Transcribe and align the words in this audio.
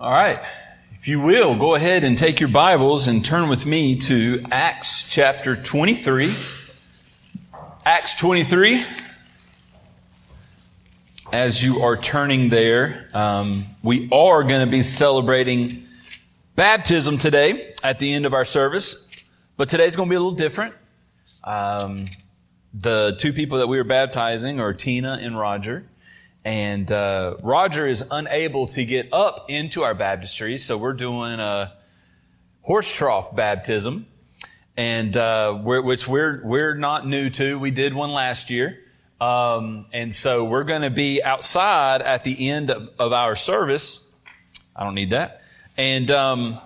All 0.00 0.10
right. 0.10 0.42
If 0.94 1.08
you 1.08 1.20
will, 1.20 1.56
go 1.56 1.74
ahead 1.74 2.04
and 2.04 2.16
take 2.16 2.40
your 2.40 2.48
Bibles 2.48 3.06
and 3.06 3.22
turn 3.22 3.50
with 3.50 3.66
me 3.66 3.96
to 3.96 4.42
Acts 4.50 5.06
chapter 5.06 5.56
23. 5.56 6.34
Acts 7.84 8.14
23. 8.14 8.82
As 11.30 11.62
you 11.62 11.82
are 11.82 11.98
turning 11.98 12.48
there, 12.48 13.10
um, 13.12 13.64
we 13.82 14.08
are 14.10 14.42
going 14.42 14.64
to 14.64 14.70
be 14.70 14.80
celebrating 14.80 15.82
baptism 16.56 17.18
today 17.18 17.74
at 17.84 17.98
the 17.98 18.14
end 18.14 18.24
of 18.24 18.32
our 18.32 18.46
service, 18.46 19.06
but 19.58 19.68
today's 19.68 19.96
going 19.96 20.08
to 20.08 20.10
be 20.10 20.16
a 20.16 20.20
little 20.20 20.32
different. 20.32 20.74
Um, 21.44 22.06
the 22.72 23.16
two 23.18 23.34
people 23.34 23.58
that 23.58 23.66
we 23.66 23.78
are 23.78 23.84
baptizing 23.84 24.60
are 24.60 24.72
Tina 24.72 25.18
and 25.20 25.38
Roger. 25.38 25.84
And 26.44 26.90
uh, 26.90 27.36
Roger 27.42 27.86
is 27.86 28.04
unable 28.10 28.66
to 28.68 28.84
get 28.86 29.12
up 29.12 29.46
into 29.48 29.82
our 29.82 29.94
baptistry, 29.94 30.56
so 30.56 30.78
we're 30.78 30.94
doing 30.94 31.38
a 31.38 31.74
horse 32.62 32.94
trough 32.94 33.34
baptism, 33.36 34.06
and 34.74 35.14
uh, 35.18 35.58
we're, 35.62 35.82
which 35.82 36.08
we're 36.08 36.40
we're 36.42 36.74
not 36.74 37.06
new 37.06 37.28
to. 37.30 37.58
We 37.58 37.70
did 37.70 37.92
one 37.92 38.12
last 38.12 38.48
year, 38.48 38.78
um, 39.20 39.84
and 39.92 40.14
so 40.14 40.44
we're 40.44 40.64
going 40.64 40.80
to 40.80 40.90
be 40.90 41.22
outside 41.22 42.00
at 42.00 42.24
the 42.24 42.48
end 42.48 42.70
of, 42.70 42.88
of, 42.98 43.12
our 43.12 43.34
service. 43.34 44.08
I 44.74 44.84
don't 44.84 44.94
need 44.94 45.10
that, 45.10 45.42
and 45.76 46.10
um, 46.10 46.58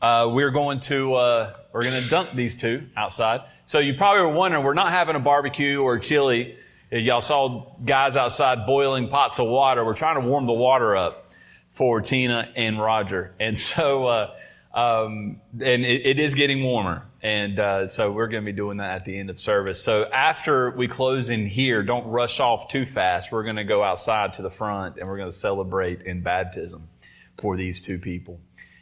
uh, 0.00 0.30
we're 0.32 0.52
going 0.52 0.78
to 0.80 1.14
uh, 1.16 1.54
we're 1.72 1.82
going 1.82 2.00
to 2.00 2.08
dunk 2.08 2.36
these 2.36 2.54
two 2.54 2.86
outside. 2.96 3.40
So 3.64 3.80
you 3.80 3.94
probably 3.94 4.22
were 4.22 4.28
wondering, 4.28 4.64
we're 4.64 4.74
not 4.74 4.92
having 4.92 5.16
a 5.16 5.20
barbecue 5.20 5.82
or 5.82 5.98
chili 5.98 6.56
Y'all 6.90 7.20
saw 7.20 7.66
guys 7.84 8.16
outside 8.16 8.64
boiling 8.64 9.08
pots 9.08 9.40
of 9.40 9.48
water. 9.48 9.84
We're 9.84 9.94
trying 9.94 10.20
to 10.20 10.26
warm 10.26 10.46
the 10.46 10.52
water 10.52 10.96
up 10.96 11.32
for 11.70 12.00
Tina 12.00 12.48
and 12.54 12.80
Roger. 12.80 13.34
And 13.40 13.58
so, 13.58 14.06
uh, 14.06 14.34
um, 14.72 15.40
and 15.52 15.84
it, 15.84 16.06
it 16.06 16.20
is 16.20 16.34
getting 16.34 16.62
warmer. 16.62 17.02
And 17.22 17.58
uh, 17.58 17.88
so 17.88 18.12
we're 18.12 18.28
going 18.28 18.44
to 18.44 18.52
be 18.52 18.56
doing 18.56 18.76
that 18.76 18.92
at 18.92 19.04
the 19.04 19.18
end 19.18 19.30
of 19.30 19.40
service. 19.40 19.82
So 19.82 20.04
after 20.04 20.70
we 20.70 20.86
close 20.86 21.28
in 21.28 21.46
here, 21.46 21.82
don't 21.82 22.06
rush 22.06 22.38
off 22.38 22.68
too 22.68 22.86
fast. 22.86 23.32
We're 23.32 23.42
going 23.42 23.56
to 23.56 23.64
go 23.64 23.82
outside 23.82 24.34
to 24.34 24.42
the 24.42 24.50
front 24.50 24.96
and 24.96 25.08
we're 25.08 25.16
going 25.16 25.28
to 25.28 25.36
celebrate 25.36 26.02
in 26.02 26.22
baptism 26.22 26.88
for 27.36 27.56
these 27.56 27.80
two 27.80 27.98
people. 27.98 28.38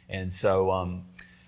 And 0.07 0.31
so, 0.31 0.69
um, 0.69 1.05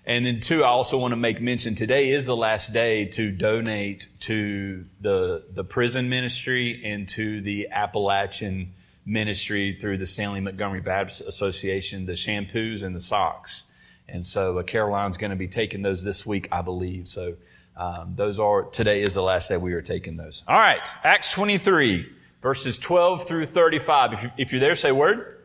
and 0.08 0.24
then 0.24 0.40
two, 0.40 0.64
I 0.64 0.68
also 0.68 0.96
want 0.96 1.12
to 1.12 1.16
make 1.16 1.38
mention 1.38 1.74
today 1.74 2.08
is 2.08 2.24
the 2.24 2.36
last 2.36 2.72
day 2.72 3.04
to 3.04 3.30
donate 3.30 4.08
to 4.20 4.86
the, 5.02 5.44
the 5.52 5.64
prison 5.64 6.08
ministry 6.08 6.80
and 6.82 7.06
to 7.10 7.42
the 7.42 7.68
Appalachian 7.70 8.72
ministry 9.04 9.76
through 9.76 9.98
the 9.98 10.06
Stanly 10.06 10.42
Montgomery 10.42 10.80
Baptist 10.80 11.20
Association, 11.20 12.06
the 12.06 12.12
shampoos 12.12 12.82
and 12.82 12.96
the 12.96 13.02
socks. 13.02 13.70
And 14.08 14.24
so 14.24 14.58
uh, 14.58 14.62
Caroline's 14.62 15.18
going 15.18 15.30
to 15.30 15.36
be 15.36 15.46
taking 15.46 15.82
those 15.82 16.02
this 16.04 16.24
week, 16.24 16.48
I 16.50 16.62
believe. 16.62 17.06
So 17.06 17.34
um, 17.76 18.14
those 18.16 18.38
are, 18.38 18.62
today 18.62 19.02
is 19.02 19.12
the 19.12 19.22
last 19.22 19.50
day 19.50 19.58
we 19.58 19.74
are 19.74 19.82
taking 19.82 20.16
those. 20.16 20.42
All 20.48 20.58
right. 20.58 20.88
Acts 21.04 21.32
23, 21.34 22.10
verses 22.40 22.78
12 22.78 23.26
through 23.26 23.44
35. 23.44 24.12
If, 24.14 24.22
you, 24.22 24.30
if 24.38 24.52
you're 24.52 24.60
there, 24.60 24.74
say 24.74 24.90
word. 24.90 25.37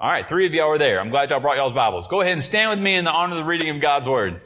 All 0.00 0.08
right, 0.08 0.24
three 0.24 0.46
of 0.46 0.54
y'all 0.54 0.68
are 0.68 0.78
there. 0.78 1.00
I'm 1.00 1.10
glad 1.10 1.30
y'all 1.30 1.40
brought 1.40 1.56
y'all's 1.56 1.72
Bibles. 1.72 2.06
Go 2.06 2.20
ahead 2.20 2.34
and 2.34 2.42
stand 2.42 2.70
with 2.70 2.78
me 2.78 2.94
in 2.94 3.04
the 3.04 3.10
honor 3.10 3.32
of 3.32 3.38
the 3.38 3.44
reading 3.44 3.68
of 3.70 3.80
God's 3.80 4.06
Word. 4.06 4.40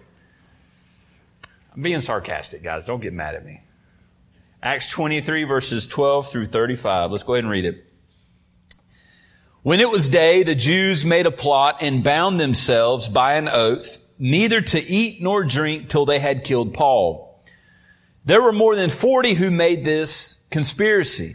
I'm 1.74 1.82
being 1.82 2.00
sarcastic, 2.00 2.62
guys. 2.62 2.86
Don't 2.86 3.02
get 3.02 3.12
mad 3.12 3.34
at 3.34 3.44
me. 3.44 3.60
Acts 4.62 4.88
23, 4.88 5.44
verses 5.44 5.86
12 5.86 6.30
through 6.30 6.46
35. 6.46 7.10
Let's 7.10 7.22
go 7.22 7.34
ahead 7.34 7.44
and 7.44 7.50
read 7.50 7.66
it. 7.66 7.84
When 9.62 9.78
it 9.78 9.90
was 9.90 10.08
day, 10.08 10.42
the 10.42 10.54
Jews 10.54 11.04
made 11.04 11.26
a 11.26 11.30
plot 11.30 11.82
and 11.82 12.02
bound 12.02 12.40
themselves 12.40 13.06
by 13.06 13.34
an 13.34 13.50
oath, 13.50 14.02
neither 14.18 14.62
to 14.62 14.80
eat 14.80 15.20
nor 15.20 15.44
drink 15.44 15.90
till 15.90 16.06
they 16.06 16.18
had 16.18 16.44
killed 16.44 16.72
Paul. 16.72 17.42
There 18.24 18.40
were 18.40 18.52
more 18.52 18.74
than 18.74 18.88
40 18.88 19.34
who 19.34 19.50
made 19.50 19.84
this 19.84 20.46
conspiracy. 20.50 21.34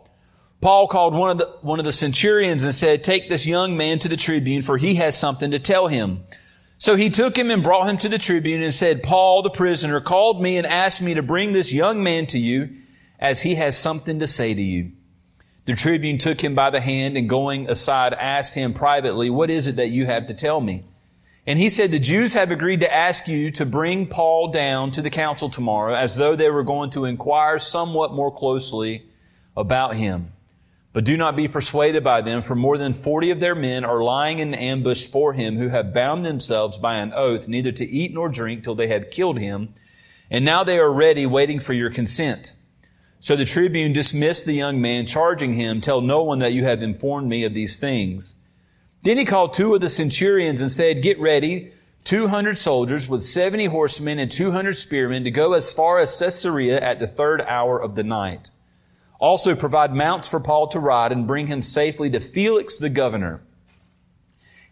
Paul 0.61 0.87
called 0.87 1.15
one 1.15 1.31
of 1.31 1.37
the, 1.39 1.45
one 1.61 1.79
of 1.79 1.85
the 1.85 1.91
centurions 1.91 2.63
and 2.63 2.73
said, 2.73 3.03
take 3.03 3.29
this 3.29 3.47
young 3.47 3.75
man 3.75 3.97
to 3.99 4.07
the 4.07 4.15
tribune 4.15 4.61
for 4.61 4.77
he 4.77 4.95
has 4.95 5.17
something 5.17 5.51
to 5.51 5.59
tell 5.59 5.87
him. 5.87 6.23
So 6.77 6.95
he 6.95 7.09
took 7.09 7.35
him 7.35 7.49
and 7.49 7.63
brought 7.63 7.89
him 7.89 7.97
to 7.99 8.09
the 8.09 8.19
tribune 8.19 8.61
and 8.61 8.73
said, 8.73 9.03
Paul 9.03 9.41
the 9.41 9.49
prisoner 9.49 9.99
called 9.99 10.41
me 10.41 10.57
and 10.57 10.67
asked 10.67 11.01
me 11.01 11.15
to 11.15 11.23
bring 11.23 11.53
this 11.53 11.73
young 11.73 12.03
man 12.03 12.27
to 12.27 12.37
you 12.37 12.69
as 13.19 13.41
he 13.41 13.55
has 13.55 13.77
something 13.77 14.19
to 14.19 14.27
say 14.27 14.53
to 14.53 14.61
you. 14.61 14.91
The 15.65 15.75
tribune 15.75 16.19
took 16.19 16.41
him 16.41 16.53
by 16.53 16.69
the 16.69 16.81
hand 16.81 17.17
and 17.17 17.29
going 17.29 17.69
aside 17.69 18.13
asked 18.13 18.55
him 18.55 18.73
privately, 18.73 19.29
what 19.29 19.49
is 19.49 19.67
it 19.67 19.77
that 19.77 19.89
you 19.89 20.05
have 20.05 20.27
to 20.27 20.33
tell 20.33 20.61
me? 20.61 20.83
And 21.47 21.57
he 21.57 21.69
said, 21.69 21.89
the 21.89 21.99
Jews 21.99 22.35
have 22.35 22.51
agreed 22.51 22.81
to 22.81 22.93
ask 22.93 23.27
you 23.27 23.49
to 23.51 23.65
bring 23.65 24.07
Paul 24.07 24.49
down 24.49 24.91
to 24.91 25.01
the 25.01 25.09
council 25.09 25.49
tomorrow 25.49 25.95
as 25.95 26.17
though 26.17 26.35
they 26.35 26.51
were 26.51 26.63
going 26.63 26.91
to 26.91 27.05
inquire 27.05 27.57
somewhat 27.57 28.13
more 28.13 28.31
closely 28.31 29.05
about 29.55 29.95
him. 29.95 30.33
But 30.93 31.05
do 31.05 31.15
not 31.15 31.37
be 31.37 31.47
persuaded 31.47 32.03
by 32.03 32.21
them, 32.21 32.41
for 32.41 32.55
more 32.55 32.77
than 32.77 32.91
forty 32.91 33.31
of 33.31 33.39
their 33.39 33.55
men 33.55 33.85
are 33.85 34.03
lying 34.03 34.39
in 34.39 34.53
ambush 34.53 35.05
for 35.05 35.33
him, 35.33 35.55
who 35.55 35.69
have 35.69 35.93
bound 35.93 36.25
themselves 36.25 36.77
by 36.77 36.95
an 36.95 37.13
oath 37.13 37.47
neither 37.47 37.71
to 37.71 37.85
eat 37.85 38.13
nor 38.13 38.27
drink 38.27 38.63
till 38.63 38.75
they 38.75 38.87
have 38.87 39.09
killed 39.09 39.39
him. 39.39 39.73
And 40.29 40.43
now 40.43 40.63
they 40.63 40.79
are 40.79 40.91
ready, 40.91 41.25
waiting 41.25 41.59
for 41.59 41.73
your 41.73 41.89
consent. 41.89 42.53
So 43.19 43.35
the 43.35 43.45
tribune 43.45 43.93
dismissed 43.93 44.45
the 44.45 44.53
young 44.53 44.81
man, 44.81 45.05
charging 45.05 45.53
him, 45.53 45.79
Tell 45.79 46.01
no 46.01 46.23
one 46.23 46.39
that 46.39 46.53
you 46.53 46.65
have 46.65 46.81
informed 46.81 47.29
me 47.29 47.43
of 47.45 47.53
these 47.53 47.77
things. 47.77 48.39
Then 49.03 49.17
he 49.17 49.25
called 49.25 49.53
two 49.53 49.73
of 49.73 49.81
the 49.81 49.89
centurions 49.89 50.61
and 50.61 50.71
said, 50.71 51.03
Get 51.03 51.19
ready, 51.19 51.71
200 52.03 52.57
soldiers 52.57 53.07
with 53.07 53.23
70 53.23 53.65
horsemen 53.65 54.19
and 54.19 54.31
200 54.31 54.75
spearmen 54.75 55.23
to 55.23 55.31
go 55.31 55.53
as 55.53 55.71
far 55.71 55.99
as 55.99 56.17
Caesarea 56.17 56.81
at 56.81 56.99
the 56.99 57.07
third 57.07 57.41
hour 57.41 57.81
of 57.81 57.95
the 57.95 58.03
night. 58.03 58.49
Also 59.21 59.55
provide 59.55 59.93
mounts 59.93 60.27
for 60.27 60.39
Paul 60.39 60.67
to 60.69 60.79
ride 60.79 61.11
and 61.11 61.27
bring 61.27 61.45
him 61.45 61.61
safely 61.61 62.09
to 62.09 62.19
Felix 62.19 62.79
the 62.79 62.89
governor. 62.89 63.39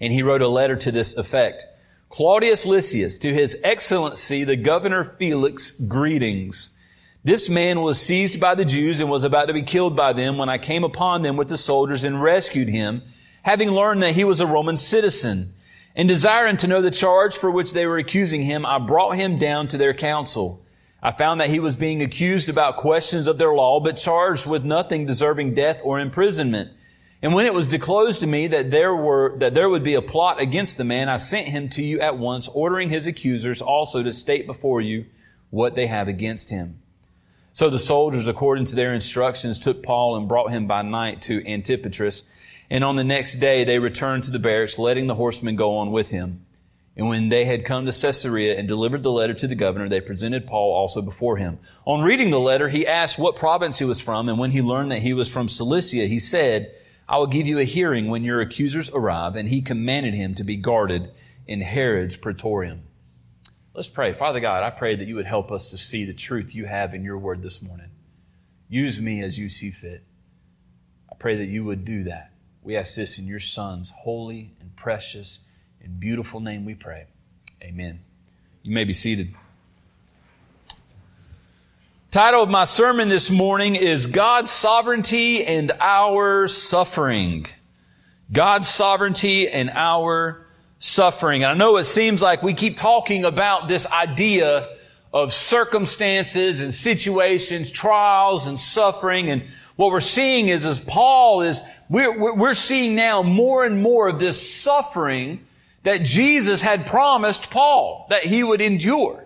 And 0.02 0.12
he 0.12 0.24
wrote 0.24 0.42
a 0.42 0.48
letter 0.48 0.76
to 0.76 0.92
this 0.92 1.16
effect. 1.16 1.66
Claudius 2.10 2.66
Lysias, 2.66 3.20
to 3.20 3.32
his 3.32 3.62
excellency, 3.64 4.44
the 4.44 4.56
governor 4.56 5.04
Felix, 5.04 5.80
greetings. 5.80 6.76
This 7.24 7.48
man 7.48 7.82
was 7.82 8.02
seized 8.02 8.42
by 8.42 8.56
the 8.56 8.66
Jews 8.66 9.00
and 9.00 9.10
was 9.10 9.24
about 9.24 9.50
to 9.50 9.54
be 9.54 9.62
killed 9.62 9.96
by 9.96 10.14
them 10.14 10.40
when 10.40 10.50
I 10.50 10.58
came 10.58 10.84
upon 10.84 11.22
them 11.22 11.38
with 11.38 11.50
the 11.50 11.58
soldiers 11.58 12.04
and 12.04 12.20
rescued 12.20 12.70
him, 12.70 13.04
having 13.44 13.70
learned 13.70 14.02
that 14.02 14.16
he 14.16 14.24
was 14.24 14.40
a 14.40 14.48
Roman 14.48 14.78
citizen. 14.78 15.54
And 15.96 16.08
desiring 16.08 16.58
to 16.58 16.68
know 16.68 16.82
the 16.82 16.90
charge 16.90 17.38
for 17.38 17.52
which 17.52 17.74
they 17.74 17.86
were 17.86 17.98
accusing 17.98 18.42
him, 18.42 18.66
I 18.66 18.80
brought 18.80 19.16
him 19.18 19.38
down 19.38 19.68
to 19.68 19.78
their 19.78 19.94
council. 19.94 20.66
I 21.02 21.12
found 21.12 21.40
that 21.40 21.50
he 21.50 21.60
was 21.60 21.76
being 21.76 22.02
accused 22.02 22.50
about 22.50 22.76
questions 22.76 23.28
of 23.28 23.38
their 23.38 23.54
law, 23.54 23.80
but 23.80 23.98
charged 23.98 24.48
with 24.48 24.66
nothing 24.66 25.06
deserving 25.06 25.54
death 25.54 25.82
or 25.84 26.00
imprisonment. 26.00 26.72
And 27.22 27.34
when 27.34 27.46
it 27.46 27.54
was 27.54 27.68
disclosed 27.68 28.22
to 28.22 28.28
me 28.28 28.48
that 28.48 28.72
there 28.72 28.96
were, 28.96 29.38
that 29.40 29.54
there 29.54 29.70
would 29.70 29.84
be 29.84 29.96
a 29.96 30.02
plot 30.02 30.42
against 30.42 30.78
the 30.78 30.84
man, 30.84 31.10
I 31.10 31.18
sent 31.18 31.48
him 31.48 31.70
to 31.70 31.84
you 31.84 32.00
at 32.00 32.18
once, 32.18 32.48
ordering 32.48 32.90
his 32.90 33.08
accusers 33.08 33.62
also 33.62 34.04
to 34.04 34.14
state 34.14 34.46
before 34.46 34.82
you 34.82 35.06
what 35.50 35.76
they 35.76 35.88
have 35.88 36.08
against 36.08 36.50
him. 36.50 36.80
So 37.52 37.70
the 37.70 37.80
soldiers, 37.80 38.28
according 38.28 38.66
to 38.66 38.76
their 38.76 38.94
instructions, 38.94 39.60
took 39.60 39.84
Paul 39.84 40.16
and 40.16 40.28
brought 40.28 40.52
him 40.52 40.68
by 40.68 40.82
night 40.82 41.22
to 41.24 41.42
Antipatris. 41.42 42.30
And 42.70 42.84
on 42.84 42.96
the 42.96 43.04
next 43.04 43.36
day 43.36 43.64
they 43.64 43.80
returned 43.80 44.24
to 44.26 44.32
the 44.32 44.40
barracks, 44.40 44.78
letting 44.78 45.08
the 45.08 45.16
horsemen 45.16 45.56
go 45.56 45.78
on 45.78 45.92
with 45.92 46.10
him. 46.10 46.46
And 47.00 47.08
when 47.08 47.30
they 47.30 47.46
had 47.46 47.64
come 47.64 47.86
to 47.86 47.94
Caesarea 47.94 48.60
and 48.60 48.68
delivered 48.68 49.04
the 49.04 49.12
letter 49.12 49.34
to 49.34 49.48
the 49.48 49.56
governor, 49.56 49.88
they 49.88 50.02
presented 50.02 50.46
Paul 50.46 50.74
also 50.76 51.02
before 51.02 51.38
him. 51.38 51.58
On 51.86 52.02
reading 52.02 52.30
the 52.30 52.42
letter, 52.42 52.68
he 52.68 52.86
asked 52.86 53.18
what 53.18 53.38
province 53.38 53.80
he 53.80 53.86
was 53.86 54.02
from, 54.02 54.28
and 54.28 54.38
when 54.38 54.52
he 54.52 54.62
learned 54.62 54.92
that 54.92 55.00
he 55.00 55.14
was 55.14 55.32
from 55.32 55.48
Cilicia, 55.48 56.08
he 56.08 56.20
said, 56.20 56.76
I 57.08 57.18
will 57.18 57.28
give 57.28 57.48
you 57.48 57.58
a 57.58 57.64
hearing 57.64 58.10
when 58.10 58.26
your 58.26 58.42
accusers 58.42 58.92
arrive, 58.92 59.38
and 59.38 59.48
he 59.48 59.62
commanded 59.62 60.14
him 60.14 60.36
to 60.36 60.44
be 60.44 60.58
guarded 60.58 61.10
in 61.48 61.62
Herod's 61.62 62.18
praetorium. 62.18 62.82
Let's 63.74 63.88
pray. 63.88 64.12
Father 64.12 64.42
God, 64.42 64.64
I 64.64 64.70
pray 64.70 64.98
that 64.98 65.08
you 65.08 65.16
would 65.16 65.26
help 65.26 65.54
us 65.54 65.70
to 65.70 65.78
see 65.78 66.04
the 66.04 66.14
truth 66.14 66.54
you 66.54 66.66
have 66.66 66.94
in 66.94 67.06
your 67.06 67.18
word 67.18 67.42
this 67.42 67.62
morning. 67.62 67.92
Use 68.68 69.00
me 69.00 69.24
as 69.24 69.40
you 69.40 69.48
see 69.48 69.72
fit. 69.72 70.04
I 71.10 71.16
pray 71.16 71.38
that 71.38 71.48
you 71.48 71.64
would 71.64 71.86
do 71.86 72.04
that. 72.04 72.34
We 72.62 72.76
ask 72.76 72.96
this 72.96 73.18
in 73.18 73.26
your 73.26 73.40
Son's 73.40 73.92
holy 73.92 74.52
and 74.60 74.76
precious 74.76 75.46
beautiful 75.98 76.40
name 76.40 76.66
we 76.66 76.76
pray. 76.76 77.06
Amen. 77.64 78.00
You 78.64 78.74
may 78.74 78.84
be 78.84 78.94
seated. 78.94 79.34
Title 82.12 82.44
of 82.44 82.50
my 82.50 82.66
sermon 82.66 83.10
this 83.10 83.30
morning 83.30 83.76
is 83.76 84.08
God's 84.08 84.52
Sovereignty 84.52 85.46
and 85.46 85.72
Our 85.80 86.48
Suffering. 86.48 87.48
God's 88.32 88.68
Sovereignty 88.68 89.50
and 89.50 89.70
Our 89.72 90.46
Suffering. 90.80 91.44
I 91.44 91.54
know 91.54 91.78
it 91.78 91.86
seems 91.86 92.22
like 92.22 92.44
we 92.44 92.54
keep 92.54 92.78
talking 92.78 93.26
about 93.26 93.68
this 93.68 93.86
idea 93.92 94.70
of 95.12 95.34
circumstances 95.34 96.62
and 96.62 96.74
situations, 96.74 97.72
trials 97.72 98.48
and 98.48 98.60
suffering. 98.60 99.30
And 99.30 99.44
what 99.76 99.92
we're 99.92 100.00
seeing 100.00 100.50
is, 100.50 100.66
as 100.66 100.80
Paul 100.80 101.42
is, 101.42 101.62
we're, 101.90 102.36
we're 102.36 102.54
seeing 102.54 102.96
now 102.96 103.24
more 103.24 103.66
and 103.66 103.82
more 103.82 104.08
of 104.08 104.20
this 104.20 104.56
suffering 104.56 105.46
that 105.84 106.04
Jesus 106.04 106.62
had 106.62 106.86
promised 106.86 107.52
Paul 107.52 108.08
that 108.10 108.24
he 108.24 108.44
would 108.44 108.62
endure. 108.62 109.26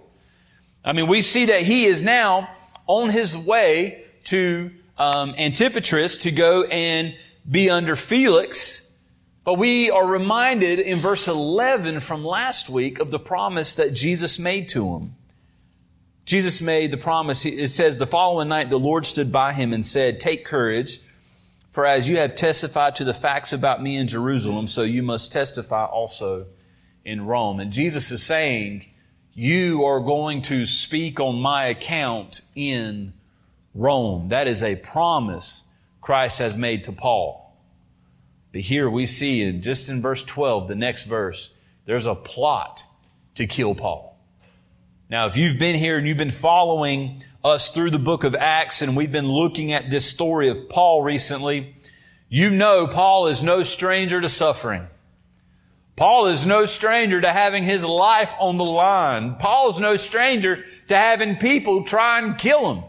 I 0.86 0.94
mean, 0.94 1.08
we 1.08 1.22
see 1.22 1.46
that 1.46 1.62
he 1.62 1.86
is 1.86 2.02
now 2.02 2.50
on 2.88 3.10
his 3.10 3.36
way 3.36 4.06
to 4.26 4.72
um, 4.98 5.34
Antipatris 5.34 6.22
to 6.22 6.32
go 6.32 6.64
and 6.64 7.16
be 7.50 7.70
under 7.70 7.96
Felix. 7.96 9.00
But 9.44 9.56
we 9.56 9.92
are 9.92 10.06
reminded 10.06 10.80
in 10.80 11.00
verse 11.00 11.28
11 11.28 12.00
from 12.00 12.24
last 12.24 12.70
week 12.70 13.00
of 13.00 13.12
the 13.12 13.20
promise 13.20 13.76
that 13.76 13.94
Jesus 13.94 14.40
made 14.40 14.70
to 14.70 14.96
him. 14.96 15.16
Jesus 16.26 16.62
made 16.62 16.92
the 16.92 16.98
promise. 16.98 17.46
It 17.46 17.68
says, 17.70 17.98
the 17.98 18.08
following 18.08 18.48
night 18.48 18.70
the 18.70 18.80
Lord 18.80 19.06
stood 19.06 19.32
by 19.32 19.52
him 19.52 19.74
and 19.74 19.86
said, 19.86 20.22
Take 20.22 20.46
courage, 20.46 21.00
for 21.74 21.88
as 21.88 22.08
you 22.08 22.18
have 22.18 22.36
testified 22.36 22.94
to 22.96 23.04
the 23.04 23.16
facts 23.16 23.52
about 23.52 23.82
me 23.82 23.98
in 23.98 24.08
Jerusalem, 24.08 24.68
so 24.68 24.84
you 24.84 25.02
must 25.02 25.34
testify 25.34 25.86
also 25.86 26.46
in 27.04 27.26
Rome. 27.26 27.60
And 27.60 27.72
Jesus 27.72 28.12
is 28.12 28.22
saying, 28.22 28.86
you 29.34 29.84
are 29.84 30.00
going 30.00 30.44
to 30.44 30.68
speak 30.68 31.20
on 31.20 31.42
my 31.42 31.66
account 31.66 32.42
in 32.54 33.14
Rome. 33.74 34.30
That 34.30 34.48
is 34.48 34.62
a 34.62 34.76
promise 34.76 35.68
Christ 36.00 36.38
has 36.38 36.56
made 36.56 36.84
to 36.84 36.92
Paul. 36.92 37.58
But 38.52 38.62
here 38.62 38.88
we 38.88 39.08
see 39.08 39.42
in 39.42 39.64
just 39.64 39.90
in 39.90 40.00
verse 40.00 40.24
12, 40.24 40.68
the 40.68 40.76
next 40.76 41.06
verse, 41.06 41.56
there's 41.86 42.06
a 42.06 42.14
plot 42.14 42.86
to 43.34 43.48
kill 43.48 43.74
Paul. 43.74 44.13
Now, 45.10 45.28
if 45.28 45.38
you've 45.38 45.60
been 45.60 45.76
here 45.76 45.98
and 45.98 46.08
you've 46.08 46.18
been 46.18 46.32
following 46.32 47.24
us 47.44 47.70
through 47.70 47.92
the 47.92 48.00
book 48.00 48.24
of 48.24 48.36
Acts 48.36 48.82
and 48.82 48.96
we've 48.96 49.12
been 49.12 49.28
looking 49.28 49.72
at 49.72 49.90
this 49.90 50.10
story 50.10 50.48
of 50.48 50.70
Paul 50.70 51.04
recently, 51.04 51.76
you 52.30 52.50
know 52.50 52.88
Paul 52.88 53.28
is 53.28 53.44
no 53.44 53.64
stranger 53.64 54.22
to 54.22 54.30
suffering. 54.30 54.88
Paul 55.96 56.26
is 56.26 56.46
no 56.46 56.66
stranger 56.66 57.22
to 57.22 57.32
having 57.32 57.64
his 57.64 57.86
life 57.86 58.34
on 58.40 58.58
the 58.58 58.64
line. 58.64 59.36
Paul 59.36 59.70
is 59.70 59.80
no 59.80 59.98
stranger 59.98 60.64
to 60.88 60.96
having 60.96 61.36
people 61.36 61.84
try 61.84 62.20
and 62.20 62.38
kill 62.38 62.74
him. 62.74 62.84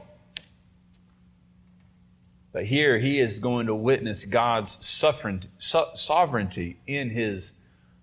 But 2.52 2.66
here 2.66 2.98
he 2.98 3.18
is 3.18 3.40
going 3.40 3.66
to 3.66 3.74
witness 3.74 4.24
God's 4.24 4.86
suffering 4.86 5.42
sovereignty 5.58 6.78
in 6.86 7.10
his 7.10 7.60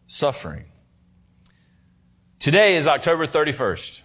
suffering. 0.08 0.66
Today 2.42 2.76
is 2.76 2.88
October 2.88 3.28
31st. 3.28 4.02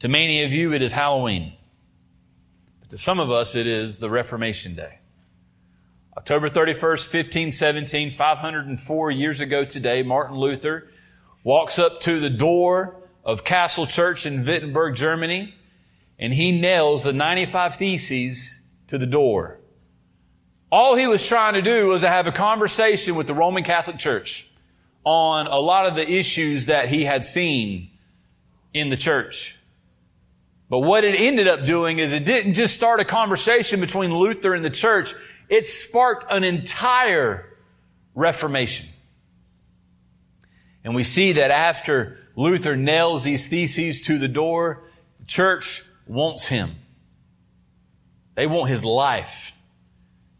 To 0.00 0.08
many 0.08 0.44
of 0.44 0.52
you, 0.52 0.74
it 0.74 0.82
is 0.82 0.92
Halloween. 0.92 1.54
But 2.78 2.90
to 2.90 2.98
some 2.98 3.18
of 3.18 3.30
us, 3.30 3.56
it 3.56 3.66
is 3.66 3.96
the 3.96 4.10
Reformation 4.10 4.74
Day. 4.74 4.98
October 6.14 6.50
31st, 6.50 7.08
1517, 7.08 8.10
504 8.10 9.10
years 9.12 9.40
ago 9.40 9.64
today, 9.64 10.02
Martin 10.02 10.36
Luther 10.36 10.90
walks 11.42 11.78
up 11.78 12.02
to 12.02 12.20
the 12.20 12.28
door 12.28 12.96
of 13.24 13.44
Castle 13.44 13.86
Church 13.86 14.26
in 14.26 14.44
Wittenberg, 14.44 14.94
Germany, 14.94 15.54
and 16.18 16.34
he 16.34 16.52
nails 16.60 17.04
the 17.04 17.14
95 17.14 17.76
Theses 17.76 18.68
to 18.88 18.98
the 18.98 19.06
door. 19.06 19.58
All 20.70 20.96
he 20.96 21.06
was 21.06 21.26
trying 21.26 21.54
to 21.54 21.62
do 21.62 21.86
was 21.86 22.02
to 22.02 22.08
have 22.08 22.26
a 22.26 22.32
conversation 22.32 23.14
with 23.14 23.26
the 23.26 23.32
Roman 23.32 23.64
Catholic 23.64 23.96
Church 23.96 24.51
on 25.04 25.46
a 25.46 25.58
lot 25.58 25.86
of 25.86 25.94
the 25.94 26.10
issues 26.10 26.66
that 26.66 26.88
he 26.88 27.04
had 27.04 27.24
seen 27.24 27.90
in 28.72 28.88
the 28.88 28.96
church. 28.96 29.58
But 30.68 30.80
what 30.80 31.04
it 31.04 31.20
ended 31.20 31.48
up 31.48 31.66
doing 31.66 31.98
is 31.98 32.12
it 32.12 32.24
didn't 32.24 32.54
just 32.54 32.74
start 32.74 33.00
a 33.00 33.04
conversation 33.04 33.80
between 33.80 34.14
Luther 34.14 34.54
and 34.54 34.64
the 34.64 34.70
church. 34.70 35.12
It 35.48 35.66
sparked 35.66 36.24
an 36.30 36.44
entire 36.44 37.46
reformation. 38.14 38.88
And 40.84 40.94
we 40.94 41.04
see 41.04 41.32
that 41.32 41.50
after 41.50 42.16
Luther 42.36 42.76
nails 42.76 43.22
these 43.22 43.48
theses 43.48 44.00
to 44.02 44.18
the 44.18 44.28
door, 44.28 44.84
the 45.18 45.26
church 45.26 45.82
wants 46.06 46.46
him. 46.46 46.76
They 48.34 48.46
want 48.46 48.70
his 48.70 48.84
life. 48.84 49.52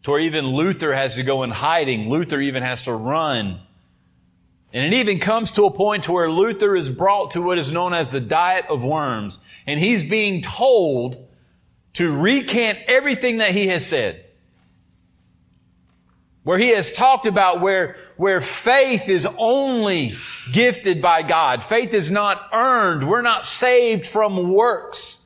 To 0.03 0.11
where 0.11 0.19
even 0.19 0.47
Luther 0.47 0.93
has 0.93 1.15
to 1.15 1.23
go 1.23 1.43
in 1.43 1.51
hiding. 1.51 2.09
Luther 2.09 2.41
even 2.41 2.63
has 2.63 2.83
to 2.83 2.93
run. 2.93 3.61
And 4.73 4.85
it 4.85 4.97
even 4.97 5.19
comes 5.19 5.51
to 5.51 5.65
a 5.65 5.71
point 5.71 6.03
to 6.03 6.11
where 6.11 6.29
Luther 6.29 6.75
is 6.75 6.89
brought 6.89 7.31
to 7.31 7.41
what 7.41 7.57
is 7.57 7.71
known 7.71 7.93
as 7.93 8.11
the 8.11 8.19
diet 8.19 8.65
of 8.69 8.83
worms. 8.83 9.39
And 9.67 9.79
he's 9.79 10.03
being 10.03 10.41
told 10.41 11.27
to 11.93 12.21
recant 12.21 12.79
everything 12.87 13.37
that 13.37 13.51
he 13.51 13.67
has 13.67 13.85
said 13.85 14.23
where 16.43 16.57
he 16.57 16.69
has 16.69 16.91
talked 16.91 17.25
about 17.25 17.61
where, 17.61 17.95
where 18.17 18.41
faith 18.41 19.07
is 19.07 19.27
only 19.37 20.13
gifted 20.51 21.01
by 21.01 21.23
God. 21.23 21.63
Faith 21.63 21.93
is 21.93 22.11
not 22.11 22.49
earned. 22.51 23.03
We're 23.07 23.21
not 23.21 23.45
saved 23.45 24.05
from 24.05 24.51
works. 24.51 25.25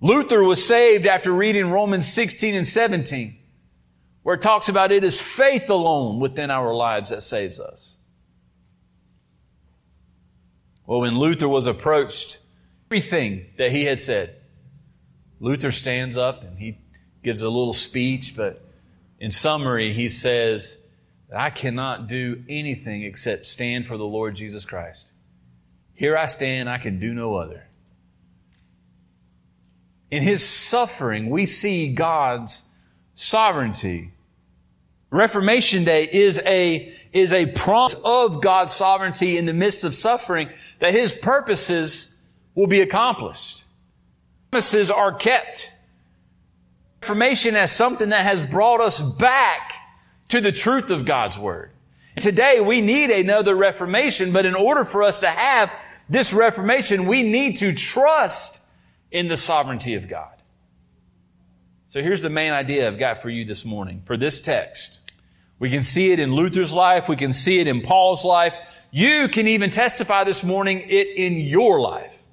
Luther 0.00 0.42
was 0.42 0.64
saved 0.64 1.06
after 1.06 1.32
reading 1.32 1.70
Romans 1.70 2.12
16 2.12 2.54
and 2.54 2.66
17, 2.66 3.36
where 4.22 4.36
it 4.36 4.42
talks 4.42 4.68
about 4.68 4.92
it 4.92 5.04
is 5.04 5.20
faith 5.20 5.68
alone 5.68 6.20
within 6.20 6.50
our 6.50 6.74
lives 6.74 7.10
that 7.10 7.22
saves 7.22 7.60
us. 7.60 7.98
Well, 10.86 11.00
when 11.00 11.18
Luther 11.18 11.48
was 11.48 11.66
approached, 11.66 12.38
everything 12.90 13.46
that 13.56 13.72
he 13.72 13.84
had 13.84 14.00
said, 14.00 14.36
Luther 15.40 15.70
stands 15.70 16.16
up 16.16 16.42
and 16.42 16.58
he 16.58 16.78
gives 17.22 17.42
a 17.42 17.48
little 17.48 17.72
speech, 17.72 18.36
but 18.36 18.64
in 19.18 19.30
summary, 19.30 19.92
he 19.92 20.08
says 20.08 20.86
that 21.28 21.40
I 21.40 21.50
cannot 21.50 22.08
do 22.08 22.42
anything 22.48 23.02
except 23.02 23.46
stand 23.46 23.86
for 23.86 23.96
the 23.96 24.04
Lord 24.04 24.34
Jesus 24.34 24.64
Christ. 24.64 25.12
Here 25.94 26.16
I 26.16 26.26
stand, 26.26 26.68
I 26.68 26.78
can 26.78 26.98
do 26.98 27.14
no 27.14 27.36
other. 27.36 27.68
In 30.10 30.22
his 30.22 30.46
suffering, 30.46 31.30
we 31.30 31.46
see 31.46 31.94
God's 31.94 32.74
sovereignty. 33.14 34.12
Reformation 35.10 35.84
Day 35.84 36.08
is 36.12 36.42
a, 36.44 36.92
is 37.12 37.32
a 37.32 37.46
promise 37.46 38.00
of 38.04 38.40
God's 38.40 38.72
sovereignty 38.72 39.36
in 39.36 39.46
the 39.46 39.52
midst 39.52 39.84
of 39.84 39.94
suffering 39.94 40.50
that 40.78 40.92
his 40.92 41.14
purposes 41.14 42.18
will 42.54 42.66
be 42.66 42.80
accomplished. 42.80 43.64
Promises 44.50 44.90
are 44.90 45.12
kept. 45.12 45.70
Reformation 47.02 47.56
as 47.56 47.72
something 47.72 48.10
that 48.10 48.24
has 48.24 48.46
brought 48.46 48.80
us 48.80 49.00
back 49.00 49.72
to 50.28 50.40
the 50.40 50.52
truth 50.52 50.90
of 50.90 51.04
God's 51.04 51.38
Word. 51.38 51.70
Today 52.16 52.60
we 52.64 52.80
need 52.80 53.10
another 53.10 53.54
Reformation, 53.56 54.32
but 54.32 54.46
in 54.46 54.54
order 54.54 54.84
for 54.84 55.02
us 55.02 55.20
to 55.20 55.28
have 55.28 55.72
this 56.08 56.32
Reformation, 56.32 57.06
we 57.06 57.22
need 57.22 57.56
to 57.56 57.74
trust 57.74 58.62
in 59.10 59.28
the 59.28 59.36
sovereignty 59.36 59.94
of 59.94 60.08
God. 60.08 60.28
So 61.88 62.02
here's 62.02 62.22
the 62.22 62.30
main 62.30 62.52
idea 62.52 62.86
I've 62.86 62.98
got 62.98 63.18
for 63.18 63.28
you 63.28 63.44
this 63.44 63.64
morning 63.64 64.02
for 64.04 64.16
this 64.16 64.40
text. 64.40 65.01
We 65.62 65.70
can 65.70 65.84
see 65.84 66.10
it 66.10 66.18
in 66.18 66.34
Luther's 66.34 66.72
life. 66.72 67.08
We 67.08 67.14
can 67.14 67.32
see 67.32 67.60
it 67.60 67.68
in 67.68 67.82
Paul's 67.82 68.24
life. 68.24 68.84
You 68.90 69.28
can 69.28 69.46
even 69.46 69.70
testify 69.70 70.24
this 70.24 70.42
morning 70.42 70.82
it 70.84 71.16
in 71.16 71.36
your 71.36 71.80
life. 71.80 72.24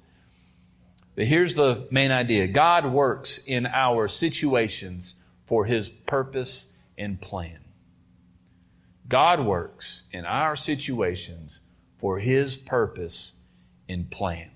But 1.14 1.26
here's 1.26 1.54
the 1.54 1.86
main 1.92 2.10
idea 2.10 2.48
God 2.48 2.86
works 2.86 3.38
in 3.38 3.66
our 3.66 4.08
situations 4.08 5.14
for 5.44 5.64
his 5.64 5.90
purpose 5.90 6.72
and 6.98 7.20
plan. 7.20 7.60
God 9.06 9.38
works 9.38 10.08
in 10.10 10.24
our 10.24 10.56
situations 10.56 11.62
for 11.98 12.18
his 12.18 12.56
purpose 12.56 13.36
and 13.88 14.10
plan. 14.10 14.50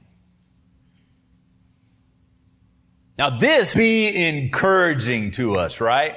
Now, 3.17 3.39
this 3.39 3.77
be 3.77 4.27
encouraging 4.27 5.31
to 5.31 5.59
us, 5.59 5.81
right? 5.81 6.17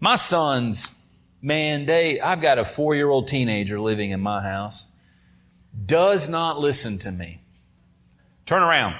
My 0.00 0.16
sons, 0.16 0.99
man, 1.42 1.86
they, 1.86 2.20
I've 2.20 2.40
got 2.40 2.58
a 2.58 2.64
four 2.64 2.94
year 2.94 3.08
old 3.08 3.28
teenager 3.28 3.80
living 3.80 4.10
in 4.10 4.20
my 4.20 4.42
house, 4.42 4.90
does 5.86 6.28
not 6.28 6.58
listen 6.58 6.98
to 6.98 7.12
me. 7.12 7.40
Turn 8.46 8.62
around. 8.62 8.96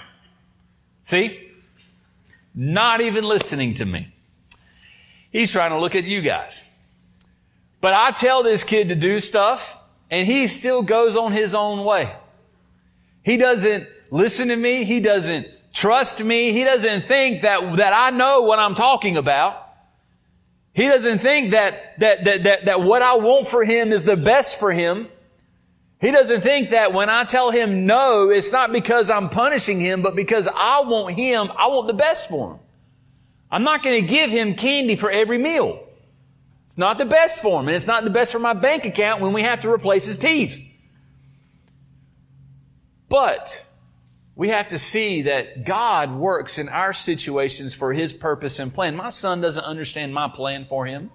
See? 1.03 1.49
Not 2.55 3.01
even 3.01 3.25
listening 3.25 3.75
to 3.75 3.85
me. 3.85 4.13
He's 5.31 5.53
trying 5.53 5.71
to 5.71 5.79
look 5.79 5.95
at 5.95 6.05
you 6.05 6.21
guys. 6.21 6.65
But 7.81 7.95
I 7.95 8.11
tell 8.11 8.43
this 8.43 8.65
kid 8.65 8.89
to 8.91 8.95
do 8.95 9.21
stuff 9.21 9.83
and 10.11 10.27
he 10.27 10.47
still 10.47 10.83
goes 10.83 11.17
on 11.17 11.33
his 11.33 11.55
own 11.55 11.85
way. 11.85 12.15
He 13.23 13.37
doesn't 13.37 13.87
listen 14.11 14.49
to 14.49 14.57
me. 14.57 14.85
He 14.85 15.01
doesn't 15.01 15.47
trust 15.73 16.23
me. 16.23 16.53
He 16.53 16.65
doesn't 16.65 17.03
think 17.03 17.43
that, 17.43 17.77
that 17.77 17.93
I 17.93 18.17
know 18.17 18.43
what 18.43 18.59
I'm 18.59 18.75
talking 18.75 19.17
about. 19.17 19.70
He 20.73 20.85
doesn't 20.89 21.19
think 21.19 21.51
that, 21.51 21.99
that, 21.99 22.25
that, 22.25 22.43
that, 22.45 22.65
that 22.67 22.81
what 22.81 23.03
I 23.03 23.17
want 23.17 23.47
for 23.47 23.65
him 23.65 23.93
is 23.93 24.05
the 24.05 24.17
best 24.17 24.59
for 24.59 24.73
him. 24.73 25.09
He 26.01 26.11
doesn't 26.11 26.41
think 26.41 26.71
that 26.71 26.93
when 26.93 27.11
I 27.11 27.25
tell 27.25 27.51
him 27.51 27.87
no, 27.87 28.31
it's 28.31 28.53
not 28.53 28.73
because 28.73 29.11
I'm 29.11 29.29
punishing 29.29 29.81
him, 29.81 30.01
but 30.01 30.17
because 30.17 30.49
I 30.49 30.83
want 30.87 31.15
him, 31.15 31.51
I 31.59 31.69
want 31.69 31.89
the 31.89 31.95
best 31.95 32.29
for 32.31 32.55
him. 32.55 32.61
I'm 33.51 33.65
not 33.65 33.83
going 33.83 34.01
to 34.01 34.07
give 34.07 34.31
him 34.31 34.55
candy 34.55 34.97
for 34.97 35.11
every 35.11 35.39
meal. 35.39 35.83
It's 36.67 36.79
not 36.79 36.99
the 36.99 37.05
best 37.05 37.43
for 37.43 37.61
him, 37.61 37.67
and 37.67 37.77
it's 37.77 37.89
not 37.89 38.05
the 38.05 38.11
best 38.11 38.31
for 38.31 38.39
my 38.39 38.53
bank 38.53 38.85
account 38.85 39.21
when 39.21 39.33
we 39.33 39.43
have 39.43 39.61
to 39.61 39.71
replace 39.71 40.07
his 40.07 40.17
teeth. 40.17 40.65
But 43.09 43.67
we 44.41 44.49
have 44.49 44.69
to 44.69 44.79
see 44.79 45.21
that 45.21 45.67
God 45.67 46.13
works 46.13 46.57
in 46.57 46.71
our 46.71 46.95
situations 46.95 47.75
for 47.75 47.93
His 47.93 48.15
purpose 48.15 48.59
and 48.59 48.73
plan. 48.73 48.97
My 48.97 49.11
son 49.11 49.43
doesn't 49.43 49.65
understand 49.65 50.15
my 50.15 50.31
plan 50.31 50.65
for 50.65 50.87
him. 50.87 51.11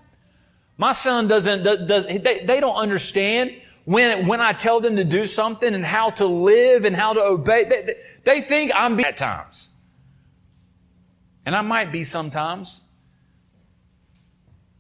My 0.78 0.92
son 0.92 1.28
doesn't, 1.28 1.64
does, 1.64 2.06
they, 2.06 2.46
they 2.46 2.60
don't 2.60 2.76
understand 2.76 3.60
when, 3.86 4.28
when 4.28 4.42
I 4.42 4.54
tell 4.54 4.80
them 4.80 4.98
to 4.98 5.04
do 5.04 5.26
something 5.26 5.74
and 5.74 5.84
how 5.84 6.12
to 6.12 6.28
live 6.28 6.86
and 6.86 6.96
how 6.96 7.14
to 7.14 7.20
obey. 7.20 7.64
They, 7.64 7.94
they 8.26 8.42
think 8.42 8.72
I'm 8.76 9.00
at 9.00 9.18
times. 9.18 9.74
And 11.48 11.56
I 11.56 11.62
might 11.62 11.92
be 11.92 12.04
sometimes. 12.04 12.88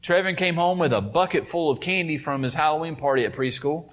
Trevin 0.03 0.37
came 0.37 0.53
home 0.53 0.77
with 0.77 0.93
a 0.93 1.01
bucket 1.01 1.47
full 1.47 1.71
of 1.71 1.79
candy 1.79 2.19
from 2.19 2.43
his 2.43 2.53
Halloween 2.53 2.95
party 2.95 3.25
at 3.25 3.33
preschool. 3.33 3.89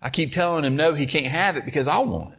I 0.00 0.08
keep 0.08 0.32
telling 0.32 0.64
him 0.64 0.74
no, 0.74 0.94
he 0.94 1.04
can't 1.04 1.26
have 1.26 1.58
it 1.58 1.66
because 1.66 1.86
I 1.86 1.98
want 1.98 2.32
it. 2.32 2.38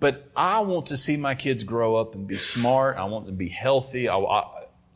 But 0.00 0.30
I 0.34 0.60
want 0.60 0.86
to 0.86 0.96
see 0.96 1.18
my 1.18 1.34
kids 1.34 1.62
grow 1.62 1.96
up 1.96 2.14
and 2.14 2.26
be 2.26 2.38
smart. 2.38 2.96
I 2.96 3.04
want 3.04 3.26
them 3.26 3.34
to 3.34 3.38
be 3.38 3.50
healthy. 3.50 4.08
I, 4.08 4.16
I, 4.16 4.42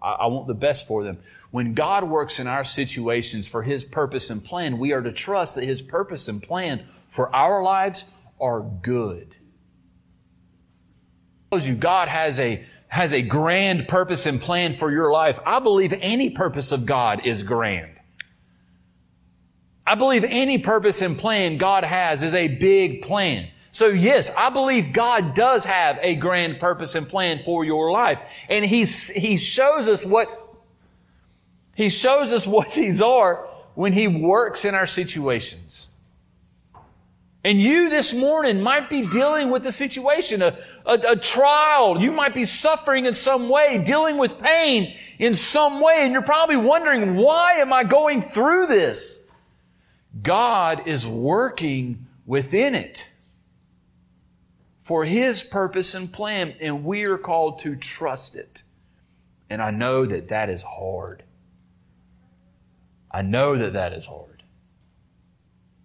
I, 0.02 0.26
want 0.28 0.48
the 0.48 0.54
best 0.54 0.88
for 0.88 1.04
them. 1.04 1.18
When 1.50 1.74
God 1.74 2.04
works 2.04 2.40
in 2.40 2.46
our 2.46 2.64
situations 2.64 3.46
for 3.46 3.62
His 3.62 3.84
purpose 3.84 4.30
and 4.30 4.42
plan, 4.42 4.78
we 4.78 4.94
are 4.94 5.02
to 5.02 5.12
trust 5.12 5.56
that 5.56 5.64
His 5.64 5.82
purpose 5.82 6.26
and 6.26 6.42
plan 6.42 6.86
for 7.08 7.34
our 7.36 7.62
lives 7.62 8.06
are 8.40 8.62
good. 8.62 9.36
You, 11.52 11.76
God 11.76 12.08
has 12.08 12.40
a 12.40 12.64
has 12.88 13.12
a 13.12 13.22
grand 13.22 13.86
purpose 13.86 14.26
and 14.26 14.40
plan 14.40 14.72
for 14.72 14.90
your 14.90 15.12
life. 15.12 15.38
I 15.44 15.60
believe 15.60 15.92
any 16.00 16.30
purpose 16.30 16.72
of 16.72 16.86
God 16.86 17.26
is 17.26 17.42
grand. 17.42 17.94
I 19.86 19.96
believe 19.96 20.24
any 20.24 20.58
purpose 20.58 21.02
and 21.02 21.18
plan 21.18 21.58
God 21.58 21.84
has 21.84 22.22
is 22.22 22.34
a 22.34 22.48
big 22.48 23.02
plan. 23.02 23.48
So 23.74 23.88
yes, 23.88 24.30
I 24.38 24.50
believe 24.50 24.92
God 24.92 25.34
does 25.34 25.64
have 25.64 25.98
a 26.00 26.14
grand 26.14 26.60
purpose 26.60 26.94
and 26.94 27.08
plan 27.08 27.40
for 27.40 27.64
your 27.64 27.90
life. 27.90 28.46
And 28.48 28.64
He's, 28.64 29.10
He 29.10 29.36
shows 29.36 29.88
us 29.88 30.06
what, 30.06 30.28
He 31.74 31.88
shows 31.88 32.32
us 32.32 32.46
what 32.46 32.72
these 32.76 33.02
are 33.02 33.48
when 33.74 33.92
He 33.92 34.06
works 34.06 34.64
in 34.64 34.76
our 34.76 34.86
situations. 34.86 35.88
And 37.42 37.60
you 37.60 37.90
this 37.90 38.14
morning 38.14 38.62
might 38.62 38.88
be 38.88 39.04
dealing 39.08 39.50
with 39.50 39.66
a 39.66 39.72
situation, 39.72 40.40
a, 40.40 40.56
a, 40.86 41.00
a, 41.10 41.16
trial. 41.16 42.00
You 42.00 42.12
might 42.12 42.32
be 42.32 42.44
suffering 42.44 43.06
in 43.06 43.12
some 43.12 43.48
way, 43.48 43.82
dealing 43.84 44.18
with 44.18 44.40
pain 44.40 44.94
in 45.18 45.34
some 45.34 45.82
way, 45.82 46.02
and 46.02 46.12
you're 46.12 46.22
probably 46.22 46.56
wondering, 46.56 47.16
why 47.16 47.54
am 47.54 47.72
I 47.72 47.82
going 47.82 48.22
through 48.22 48.68
this? 48.68 49.28
God 50.22 50.86
is 50.86 51.08
working 51.08 52.06
within 52.24 52.76
it 52.76 53.10
for 54.84 55.06
His 55.06 55.42
purpose 55.42 55.94
and 55.94 56.12
plan, 56.12 56.54
and 56.60 56.84
we 56.84 57.04
are 57.04 57.16
called 57.16 57.58
to 57.60 57.74
trust 57.74 58.36
it. 58.36 58.62
And 59.48 59.62
I 59.62 59.70
know 59.70 60.04
that 60.04 60.28
that 60.28 60.50
is 60.50 60.62
hard. 60.62 61.22
I 63.10 63.22
know 63.22 63.56
that 63.56 63.72
that 63.72 63.94
is 63.94 64.06
hard. 64.06 64.42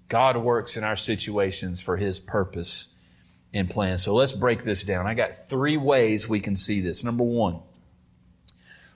God 0.10 0.36
works 0.36 0.75
in 0.75 0.84
our 0.84 0.98
situations 0.98 1.82
for 1.82 1.96
His 1.96 2.20
purpose 2.20 2.98
and 3.53 3.70
plan. 3.70 3.98
So 3.98 4.13
let's 4.13 4.34
break 4.34 4.63
this 4.63 4.84
down. 4.84 5.08
I 5.08 5.13
got 5.13 5.34
three 5.34 5.77
ways 5.77 6.27
we 6.27 6.41
can 6.41 6.58
see 6.58 6.82
this. 6.82 7.01
Number 7.01 7.24
one, 7.24 7.60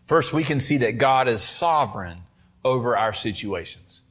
first, 0.04 0.34
we 0.34 0.44
can 0.44 0.60
see 0.60 0.78
that 0.78 0.98
God 0.98 1.30
is 1.30 1.42
sovereign 1.42 2.24
over 2.66 2.98
our 2.98 3.14
situations. 3.14 4.03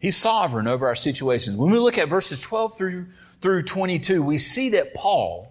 He's 0.00 0.16
sovereign 0.16 0.66
over 0.66 0.88
our 0.88 0.94
situations. 0.94 1.56
When 1.56 1.70
we 1.70 1.78
look 1.78 1.98
at 1.98 2.08
verses 2.08 2.40
12 2.40 2.76
through 2.76 3.06
through 3.40 3.62
22, 3.62 4.22
we 4.22 4.38
see 4.38 4.70
that 4.70 4.94
Paul, 4.94 5.50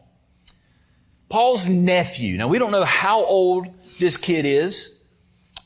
Paul's 1.28 1.68
nephew, 1.68 2.38
now 2.38 2.48
we 2.48 2.60
don't 2.60 2.72
know 2.72 2.84
how 2.84 3.24
old 3.24 3.68
this 4.00 4.18
kid 4.18 4.46
is. 4.46 5.08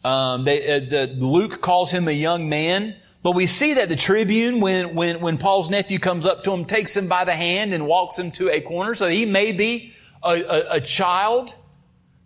Um, 0.03 0.43
they, 0.43 0.69
uh, 0.69 0.79
the, 0.79 1.15
Luke 1.17 1.61
calls 1.61 1.91
him 1.91 2.07
a 2.07 2.13
young 2.13 2.49
man, 2.49 2.95
but 3.21 3.31
we 3.31 3.45
see 3.45 3.75
that 3.75 3.87
the 3.89 3.95
tribune, 3.95 4.59
when, 4.59 4.95
when, 4.95 5.21
when 5.21 5.37
Paul's 5.37 5.69
nephew 5.69 5.99
comes 5.99 6.25
up 6.25 6.43
to 6.43 6.53
him, 6.53 6.65
takes 6.65 6.95
him 6.95 7.07
by 7.07 7.23
the 7.23 7.33
hand 7.33 7.73
and 7.73 7.87
walks 7.87 8.19
him 8.19 8.31
to 8.31 8.49
a 8.49 8.59
corner. 8.59 8.95
So 8.95 9.07
he 9.07 9.25
may 9.25 9.53
be 9.53 9.93
a, 10.21 10.29
a, 10.29 10.69
a 10.75 10.81
child, 10.81 11.55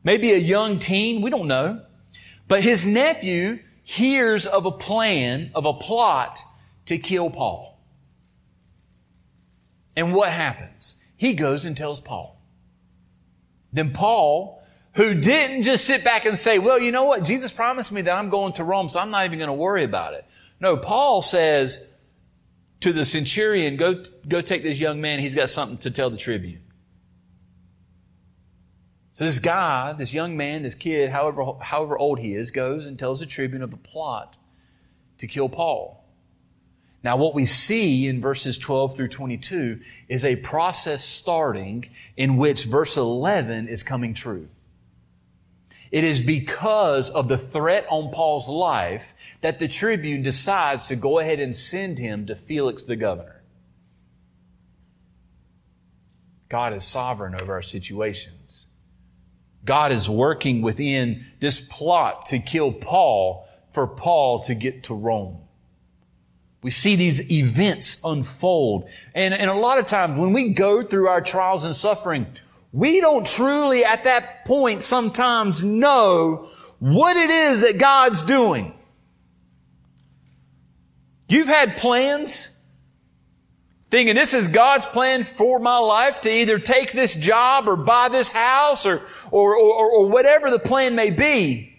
maybe 0.04 0.32
a 0.32 0.38
young 0.38 0.80
teen, 0.80 1.22
we 1.22 1.30
don't 1.30 1.48
know. 1.48 1.82
But 2.48 2.64
his 2.64 2.86
nephew 2.86 3.60
hears 3.84 4.48
of 4.48 4.66
a 4.66 4.72
plan, 4.72 5.52
of 5.54 5.66
a 5.66 5.74
plot 5.74 6.44
to 6.88 6.98
kill 6.98 7.30
Paul. 7.30 7.80
And 9.96 10.14
what 10.14 10.30
happens? 10.30 11.02
He 11.16 11.34
goes 11.34 11.66
and 11.66 11.78
tells 11.78 12.00
Paul. 12.00 12.42
Then 13.72 13.94
Paul, 13.94 14.62
who 14.94 15.16
didn't 15.16 15.64
just 15.64 15.86
sit 15.86 16.04
back 16.04 16.26
and 16.26 16.38
say, 16.38 16.60
well, 16.60 16.80
you 16.80 16.92
know 16.92 17.06
what? 17.06 17.24
Jesus 17.24 17.52
promised 17.52 17.92
me 17.92 18.02
that 18.02 18.16
I'm 18.16 18.30
going 18.30 18.54
to 18.54 18.64
Rome, 18.64 18.90
so 18.90 19.00
I'm 19.00 19.12
not 19.12 19.26
even 19.26 19.40
going 19.40 19.48
to 19.48 19.54
worry 19.54 19.84
about 19.84 20.14
it. 20.14 20.26
No, 20.60 20.78
Paul 20.78 21.22
says 21.22 21.86
to 22.80 22.94
the 22.94 23.06
centurion, 23.06 23.76
go, 23.76 24.04
go 24.28 24.42
take 24.42 24.64
this 24.64 24.80
young 24.80 25.02
man. 25.02 25.20
He's 25.20 25.36
got 25.36 25.50
something 25.50 25.78
to 25.80 25.92
tell 25.92 26.10
the 26.10 26.18
tribune. 26.18 26.62
So 29.14 29.24
this 29.24 29.40
guy, 29.40 29.94
this 29.94 30.14
young 30.14 30.38
man, 30.38 30.62
this 30.62 30.76
kid, 30.76 31.10
however, 31.10 31.54
however 31.60 31.98
old 31.98 32.20
he 32.20 32.36
is, 32.36 32.52
goes 32.52 32.86
and 32.86 33.00
tells 33.00 33.20
the 33.20 33.26
tribune 33.26 33.64
of 33.64 33.72
the 33.72 33.78
plot 33.78 34.38
to 35.18 35.26
kill 35.26 35.50
Paul. 35.50 35.97
Now, 37.04 37.16
what 37.16 37.36
we 37.36 37.46
see 37.46 38.08
in 38.08 38.20
verses 38.20 38.58
12 38.58 38.96
through 38.96 39.08
22 39.10 39.80
is 40.10 40.26
a 40.26 40.36
process 40.38 41.04
starting 41.04 41.90
in 42.16 42.38
which 42.38 42.66
verse 42.66 42.98
11 42.98 43.68
is 43.68 43.84
coming 43.84 44.14
true. 44.14 44.50
It 45.92 46.04
is 46.04 46.20
because 46.22 47.10
of 47.10 47.28
the 47.28 47.38
threat 47.38 47.86
on 47.90 48.12
Paul's 48.12 48.50
life 48.50 49.14
that 49.42 49.60
the 49.60 49.68
tribune 49.68 50.22
decides 50.22 50.88
to 50.88 50.96
go 50.96 51.20
ahead 51.20 51.40
and 51.40 51.56
send 51.56 51.98
him 51.98 52.26
to 52.26 52.36
Felix 52.36 52.84
the 52.84 52.96
governor. 52.96 53.42
God 56.50 56.74
is 56.74 56.84
sovereign 56.84 57.36
over 57.36 57.54
our 57.54 57.62
situations. 57.62 58.68
God 59.64 59.92
is 59.92 60.10
working 60.10 60.62
within 60.62 61.26
this 61.40 61.60
plot 61.60 62.26
to 62.28 62.40
kill 62.40 62.72
Paul 62.72 63.48
for 63.70 63.86
Paul 63.86 64.42
to 64.44 64.56
get 64.56 64.84
to 64.84 64.94
Rome. 64.94 65.47
We 66.62 66.72
see 66.72 66.96
these 66.96 67.32
events 67.32 68.02
unfold. 68.04 68.90
And, 69.14 69.34
and 69.34 69.50
a 69.50 69.54
lot 69.54 69.78
of 69.78 69.86
times 69.86 70.20
when 70.20 70.34
we 70.34 70.54
go 70.54 70.84
through 70.84 71.08
our 71.08 71.22
trials 71.22 71.64
and 71.64 71.76
suffering, 71.76 72.28
we 72.74 73.00
don't 73.00 73.26
truly 73.26 73.84
at 73.84 74.04
that 74.04 74.46
point 74.46 74.84
sometimes 74.84 75.64
know 75.64 76.50
what 76.80 77.16
it 77.16 77.30
is 77.30 77.62
that 77.62 77.78
God's 77.78 78.22
doing. 78.24 78.74
You've 81.30 81.48
had 81.48 81.78
plans 81.78 82.58
thinking 83.90 84.16
this 84.16 84.34
is 84.34 84.48
God's 84.50 84.86
plan 84.86 85.24
for 85.24 85.60
my 85.60 85.78
life 85.78 86.22
to 86.22 86.30
either 86.30 86.60
take 86.60 86.92
this 86.92 87.16
job 87.16 87.68
or 87.68 87.76
buy 87.76 88.10
this 88.10 88.30
house 88.30 88.86
or, 88.86 89.02
or, 89.32 89.56
or, 89.56 89.92
or 89.92 90.10
whatever 90.10 90.50
the 90.50 90.60
plan 90.60 90.96
may 90.96 91.12
be. 91.12 91.77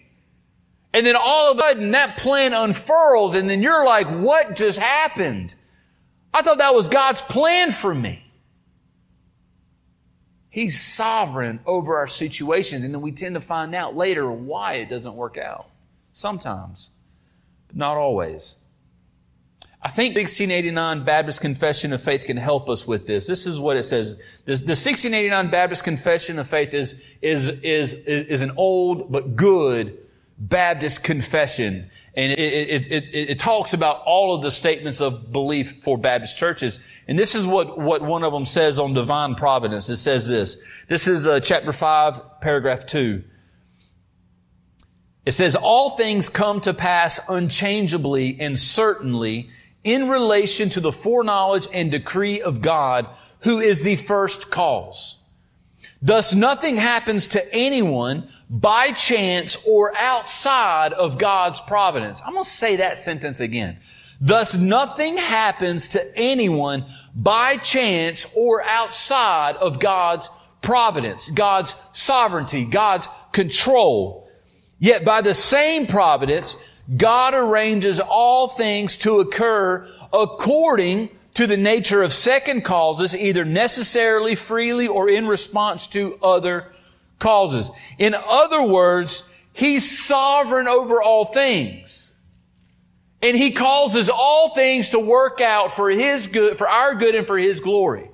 And 0.93 1.05
then 1.05 1.15
all 1.15 1.51
of 1.51 1.57
a 1.57 1.61
sudden 1.61 1.91
that 1.91 2.17
plan 2.17 2.53
unfurls 2.53 3.35
and 3.35 3.49
then 3.49 3.61
you're 3.61 3.85
like, 3.85 4.07
what 4.07 4.55
just 4.55 4.79
happened? 4.79 5.53
I 6.33 6.41
thought 6.41 6.57
that 6.57 6.73
was 6.73 6.89
God's 6.89 7.21
plan 7.21 7.71
for 7.71 7.93
me. 7.93 8.25
He's 10.49 10.81
sovereign 10.81 11.59
over 11.65 11.97
our 11.97 12.07
situations 12.07 12.83
and 12.83 12.93
then 12.93 13.01
we 13.01 13.11
tend 13.11 13.35
to 13.35 13.41
find 13.41 13.75
out 13.75 13.95
later 13.95 14.31
why 14.31 14.73
it 14.75 14.89
doesn't 14.89 15.13
work 15.13 15.37
out. 15.37 15.69
Sometimes, 16.11 16.89
but 17.67 17.77
not 17.77 17.95
always. 17.95 18.59
I 19.81 19.87
think 19.87 20.15
1689 20.17 21.05
Baptist 21.05 21.39
Confession 21.39 21.93
of 21.93 22.01
Faith 22.01 22.25
can 22.25 22.35
help 22.35 22.67
us 22.67 22.85
with 22.85 23.07
this. 23.07 23.27
This 23.27 23.47
is 23.47 23.59
what 23.59 23.77
it 23.77 23.83
says. 23.83 24.17
This, 24.43 24.61
the 24.61 24.71
1689 24.71 25.49
Baptist 25.49 25.85
Confession 25.85 26.37
of 26.37 26.49
Faith 26.49 26.73
is, 26.73 27.01
is, 27.21 27.47
is, 27.61 27.93
is, 27.93 28.23
is 28.23 28.41
an 28.41 28.51
old 28.57 29.09
but 29.09 29.37
good 29.37 29.97
Baptist 30.39 31.03
confession. 31.03 31.91
And 32.15 32.31
it, 32.31 32.39
it, 32.39 32.91
it, 32.91 33.29
it, 33.29 33.39
talks 33.39 33.73
about 33.73 34.01
all 34.05 34.33
of 34.33 34.41
the 34.41 34.51
statements 34.51 35.01
of 35.01 35.31
belief 35.31 35.83
for 35.83 35.97
Baptist 35.97 36.37
churches. 36.37 36.85
And 37.07 37.19
this 37.19 37.35
is 37.35 37.45
what, 37.45 37.77
what 37.77 38.01
one 38.01 38.23
of 38.23 38.31
them 38.31 38.45
says 38.45 38.79
on 38.79 38.93
divine 38.93 39.35
providence. 39.35 39.89
It 39.89 39.97
says 39.97 40.27
this. 40.27 40.65
This 40.87 41.07
is 41.07 41.27
uh, 41.27 41.41
chapter 41.41 41.73
5, 41.73 42.41
paragraph 42.41 42.85
2. 42.85 43.23
It 45.25 45.33
says, 45.33 45.55
all 45.55 45.91
things 45.91 46.29
come 46.29 46.61
to 46.61 46.73
pass 46.73 47.29
unchangeably 47.29 48.37
and 48.39 48.57
certainly 48.57 49.49
in 49.83 50.09
relation 50.09 50.69
to 50.69 50.79
the 50.79 50.91
foreknowledge 50.91 51.67
and 51.73 51.91
decree 51.91 52.41
of 52.41 52.61
God, 52.61 53.07
who 53.41 53.59
is 53.59 53.83
the 53.83 53.97
first 53.97 54.49
cause. 54.49 55.18
Thus 56.01 56.33
nothing 56.33 56.77
happens 56.77 57.27
to 57.29 57.43
anyone 57.53 58.29
by 58.49 58.91
chance 58.91 59.67
or 59.67 59.95
outside 59.97 60.93
of 60.93 61.17
God's 61.17 61.59
providence. 61.61 62.21
I'm 62.25 62.33
going 62.33 62.43
to 62.43 62.49
say 62.49 62.77
that 62.77 62.97
sentence 62.97 63.39
again. 63.39 63.77
Thus 64.21 64.57
nothing 64.57 65.17
happens 65.17 65.89
to 65.89 66.01
anyone 66.15 66.85
by 67.15 67.57
chance 67.57 68.25
or 68.35 68.63
outside 68.63 69.55
of 69.57 69.79
God's 69.79 70.29
providence, 70.61 71.29
God's 71.29 71.75
sovereignty, 71.93 72.65
God's 72.65 73.07
control. 73.31 74.29
Yet 74.79 75.05
by 75.05 75.21
the 75.21 75.33
same 75.33 75.87
providence, 75.87 76.79
God 76.95 77.33
arranges 77.33 77.99
all 77.99 78.47
things 78.47 78.97
to 78.99 79.19
occur 79.19 79.87
according 80.11 81.09
to 81.39 81.47
the 81.47 81.55
nature 81.55 82.03
of 82.03 82.11
second 82.11 82.65
causes, 82.65 83.15
either 83.15 83.45
necessarily, 83.45 84.35
freely, 84.35 84.89
or 84.89 85.07
in 85.07 85.25
response 85.25 85.87
to 85.87 86.17
other 86.21 86.69
causes. 87.17 87.71
In 87.97 88.13
other 88.13 88.67
words, 88.67 89.33
He's 89.53 90.05
sovereign 90.05 90.67
over 90.67 91.01
all 91.01 91.23
things. 91.23 92.17
And 93.21 93.37
He 93.37 93.51
causes 93.51 94.09
all 94.09 94.49
things 94.49 94.89
to 94.89 94.99
work 94.99 95.39
out 95.39 95.71
for 95.71 95.89
His 95.89 96.27
good, 96.27 96.57
for 96.57 96.67
our 96.67 96.93
good 96.95 97.15
and 97.15 97.25
for 97.25 97.37
His 97.37 97.61
glory. 97.61 98.11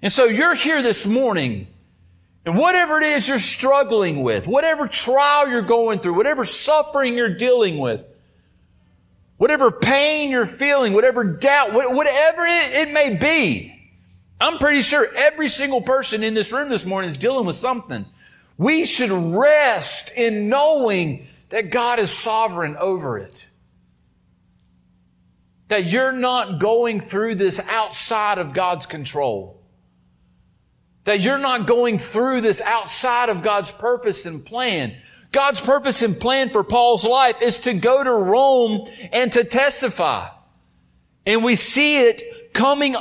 And 0.00 0.10
so 0.10 0.24
you're 0.24 0.54
here 0.54 0.82
this 0.82 1.06
morning 1.06 1.66
and 2.46 2.56
whatever 2.56 2.96
it 2.96 3.04
is 3.04 3.28
you're 3.28 3.38
struggling 3.38 4.22
with, 4.22 4.48
whatever 4.48 4.88
trial 4.88 5.50
you're 5.50 5.60
going 5.60 5.98
through, 5.98 6.16
whatever 6.16 6.46
suffering 6.46 7.14
you're 7.14 7.36
dealing 7.36 7.76
with, 7.76 8.06
whatever 9.42 9.72
pain 9.72 10.30
you're 10.30 10.46
feeling, 10.46 10.92
whatever 10.92 11.24
doubt, 11.24 11.72
whatever 11.72 12.42
it, 12.46 12.92
may 12.92 13.16
be, 13.16 13.76
I'm 14.40 14.58
pretty 14.58 14.82
sure 14.82 15.04
every 15.16 15.48
single 15.48 15.80
person 15.80 16.22
in 16.22 16.34
this 16.34 16.52
room 16.52 16.68
this 16.68 16.86
morning 16.86 17.10
is 17.10 17.18
dealing 17.18 17.44
with 17.44 17.56
something. 17.56 18.06
We 18.56 18.84
should 18.84 19.10
rest 19.10 20.12
in 20.16 20.48
knowing 20.48 21.26
that 21.48 21.72
God 21.72 21.98
is 21.98 22.12
sovereign 22.12 22.76
over 22.78 23.18
it. 23.18 23.48
That 25.66 25.86
you're 25.86 26.12
not 26.12 26.60
going 26.60 27.00
through 27.00 27.34
this 27.34 27.58
outside 27.68 28.38
of 28.38 28.52
God's 28.52 28.86
control. 28.86 29.60
That 31.02 31.18
you're 31.18 31.38
not 31.38 31.66
going 31.66 31.98
through 31.98 32.42
this 32.42 32.60
outside 32.60 33.28
of 33.28 33.42
God's 33.42 33.72
purpose 33.72 34.24
and 34.24 34.46
plan. 34.46 34.94
God's 35.32 35.60
purpose 35.60 36.02
and 36.02 36.18
plan 36.18 36.50
for 36.50 36.62
Paul's 36.62 37.04
life 37.04 37.40
is 37.42 37.60
to 37.60 37.72
go 37.74 38.04
to 38.04 38.12
Rome 38.12 38.86
and 39.12 39.32
to 39.32 39.44
testify. 39.44 40.28
And 41.26 41.42
we 41.42 41.56
see 41.56 42.00
it 42.00 42.22
coming 42.52 42.94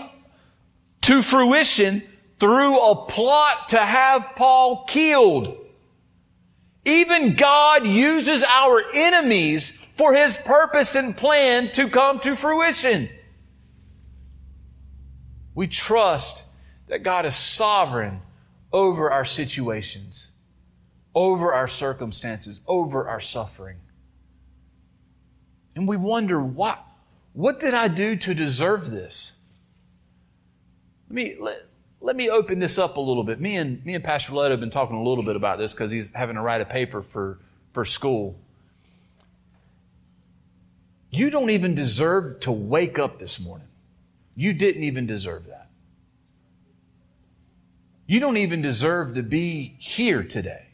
to 1.02 1.22
fruition 1.22 2.02
through 2.40 2.80
a 2.80 3.06
plot 3.06 3.70
to 3.70 3.78
have 3.78 4.34
Paul 4.36 4.86
killed. 4.86 5.58
Even 6.86 7.36
God 7.36 7.86
uses 7.86 8.44
our 8.44 8.82
enemies 8.96 9.72
for 9.96 10.14
his 10.16 10.38
purpose 10.38 10.96
and 10.96 11.16
plan 11.16 11.72
to 11.74 11.90
come 11.90 12.20
to 12.22 12.36
fruition. 12.36 13.10
We 15.54 15.68
trust 15.68 16.46
that 16.88 17.04
God 17.04 17.26
is 17.26 17.36
sovereign 17.36 18.22
over 18.74 19.12
our 19.12 19.26
situations, 19.26 20.31
over 21.14 21.54
our 21.54 21.68
circumstances, 21.68 22.62
over 22.68 23.08
our 23.08 23.20
suffering. 23.20 23.78
And 25.76 25.88
we 25.88 25.98
wonder, 25.98 26.42
what, 26.42 26.80
what 27.34 27.60
did 27.60 27.74
I 27.74 27.88
do 27.88 28.16
to 28.16 28.34
deserve 28.34 28.90
this? 28.90 29.44
Let 31.10 31.16
me, 31.16 31.36
let, 31.40 31.66
let 32.00 32.16
me 32.16 32.30
open 32.30 32.60
this 32.60 32.78
up 32.78 32.98
a 32.98 33.02
little 33.02 33.24
bit. 33.24 33.40
Me 33.40 33.58
and, 33.58 33.86
me 33.86 33.96
and 33.96 34.04
Pastor 34.04 34.34
Led 34.34 34.52
have 34.52 34.60
been 34.60 34.70
talking 34.70 34.96
a 34.96 35.04
little 35.04 35.24
bit 35.24 35.36
about 35.36 35.58
this 35.58 35.74
because 35.74 35.92
he's 35.92 36.14
having 36.14 36.36
to 36.36 36.42
write 36.42 36.62
a 36.62 36.66
paper 36.66 37.02
for, 37.02 37.40
for 37.72 37.86
school. 37.86 38.36
You 41.10 41.30
don't 41.30 41.50
even 41.50 41.76
deserve 41.76 42.40
to 42.42 42.52
wake 42.52 42.98
up 42.98 43.20
this 43.20 43.40
morning. 43.40 43.68
You 44.36 44.54
didn't 44.54 44.84
even 44.84 45.06
deserve 45.06 45.48
that. 45.48 45.68
You 48.08 48.20
don't 48.20 48.38
even 48.38 48.62
deserve 48.62 49.14
to 49.16 49.24
be 49.24 49.76
here 49.78 50.24
today. 50.24 50.71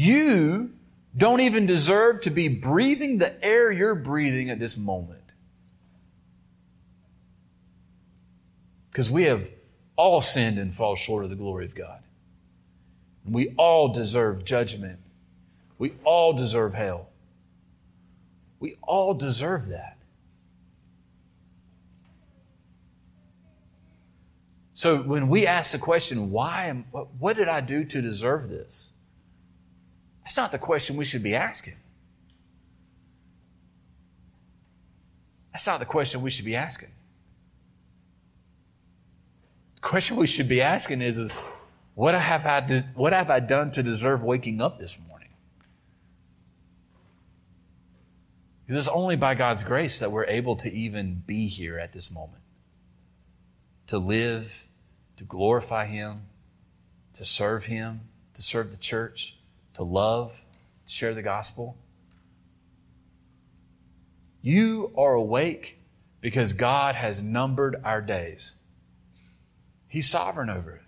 You 0.00 0.74
don't 1.16 1.40
even 1.40 1.66
deserve 1.66 2.20
to 2.20 2.30
be 2.30 2.46
breathing 2.46 3.18
the 3.18 3.36
air 3.44 3.72
you're 3.72 3.96
breathing 3.96 4.48
at 4.48 4.60
this 4.60 4.78
moment. 4.78 5.32
Because 8.92 9.10
we 9.10 9.24
have 9.24 9.48
all 9.96 10.20
sinned 10.20 10.56
and 10.56 10.72
fall 10.72 10.94
short 10.94 11.24
of 11.24 11.30
the 11.30 11.36
glory 11.36 11.64
of 11.64 11.74
God. 11.74 12.04
And 13.24 13.34
we 13.34 13.52
all 13.56 13.88
deserve 13.88 14.44
judgment. 14.44 15.00
We 15.78 15.94
all 16.04 16.32
deserve 16.32 16.74
hell. 16.74 17.08
We 18.60 18.76
all 18.82 19.14
deserve 19.14 19.66
that. 19.70 19.98
So 24.74 25.02
when 25.02 25.26
we 25.26 25.44
ask 25.44 25.72
the 25.72 25.78
question, 25.78 26.30
why 26.30 26.66
am, 26.66 26.84
what 26.92 27.36
did 27.36 27.48
I 27.48 27.60
do 27.60 27.84
to 27.84 28.00
deserve 28.00 28.48
this? 28.48 28.92
That's 30.28 30.36
not 30.36 30.52
the 30.52 30.58
question 30.58 30.98
we 30.98 31.06
should 31.06 31.22
be 31.22 31.34
asking. 31.34 31.76
That's 35.54 35.66
not 35.66 35.78
the 35.80 35.86
question 35.86 36.20
we 36.20 36.28
should 36.28 36.44
be 36.44 36.54
asking. 36.54 36.90
The 39.76 39.80
question 39.80 40.18
we 40.18 40.26
should 40.26 40.46
be 40.46 40.60
asking 40.60 41.00
is, 41.00 41.16
is 41.16 41.38
what 41.94 42.14
have 42.14 42.44
I, 42.44 42.60
what 42.94 43.14
have 43.14 43.30
I 43.30 43.40
done 43.40 43.70
to 43.70 43.82
deserve 43.82 44.22
waking 44.22 44.60
up 44.60 44.78
this 44.78 44.98
morning? 45.08 45.30
Because 48.66 48.86
it's 48.86 48.94
only 48.94 49.16
by 49.16 49.34
God's 49.34 49.64
grace 49.64 49.98
that 49.98 50.12
we're 50.12 50.26
able 50.26 50.56
to 50.56 50.70
even 50.70 51.22
be 51.26 51.48
here 51.48 51.78
at 51.78 51.94
this 51.94 52.12
moment. 52.12 52.42
To 53.86 53.96
live, 53.96 54.66
to 55.16 55.24
glorify 55.24 55.86
Him, 55.86 56.24
to 57.14 57.24
serve 57.24 57.64
Him, 57.64 58.02
to 58.34 58.42
serve 58.42 58.72
the 58.72 58.76
church, 58.76 59.37
to 59.78 59.84
love, 59.84 60.44
to 60.86 60.92
share 60.92 61.14
the 61.14 61.22
gospel. 61.22 61.76
You 64.42 64.92
are 64.98 65.14
awake 65.14 65.78
because 66.20 66.52
God 66.52 66.96
has 66.96 67.22
numbered 67.22 67.76
our 67.84 68.00
days. 68.00 68.56
He's 69.86 70.10
sovereign 70.10 70.50
over 70.50 70.72
it. 70.72 70.82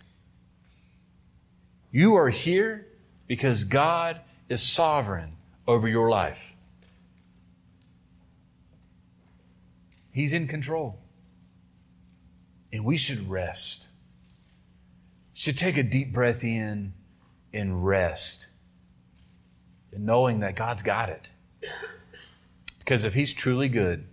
You 1.92 2.16
are 2.16 2.31
here 2.31 2.88
because 3.29 3.62
God 3.62 4.20
is 4.48 4.61
sovereign 4.61 5.37
over 5.68 5.87
your 5.87 6.11
life. 6.11 6.57
He's 10.11 10.33
in 10.33 10.48
control. 10.48 10.98
And 12.72 12.85
we 12.85 12.96
should 12.96 13.31
rest. 13.31 13.90
Should 15.33 15.57
take 15.57 15.76
a 15.76 15.85
deep 15.85 16.12
breath 16.12 16.42
in 16.42 16.92
and 17.53 17.87
rest. 17.87 18.48
And 19.92 20.07
knowing 20.07 20.40
that 20.40 20.57
God's 20.57 20.83
got 20.83 21.09
it. 21.09 21.29
Because 22.79 23.05
if 23.05 23.14
He's 23.14 23.35
truly 23.35 23.68
good, 23.68 24.07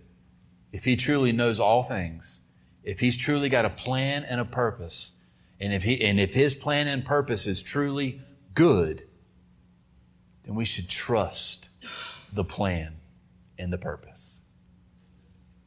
if 0.72 0.84
He 0.84 0.96
truly 0.96 1.32
knows 1.32 1.60
all 1.60 1.82
things, 1.82 2.48
if 2.88 3.00
he's 3.00 3.18
truly 3.18 3.50
got 3.50 3.66
a 3.66 3.70
plan 3.70 4.24
and 4.24 4.40
a 4.40 4.46
purpose, 4.46 5.18
and 5.60 5.74
if 5.74 5.82
he 5.82 6.02
and 6.02 6.18
if 6.18 6.32
his 6.32 6.54
plan 6.54 6.88
and 6.88 7.04
purpose 7.04 7.46
is 7.46 7.62
truly 7.62 8.22
good, 8.54 9.02
then 10.44 10.54
we 10.54 10.64
should 10.64 10.88
trust 10.88 11.68
the 12.32 12.44
plan 12.44 12.94
and 13.58 13.70
the 13.70 13.76
purpose. 13.76 14.40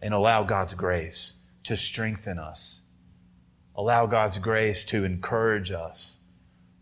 And 0.01 0.15
allow 0.15 0.41
God's 0.41 0.73
grace 0.73 1.43
to 1.65 1.75
strengthen 1.75 2.39
us. 2.39 2.85
Allow 3.75 4.07
God's 4.07 4.39
grace 4.39 4.83
to 4.85 5.03
encourage 5.03 5.69
us. 5.69 6.21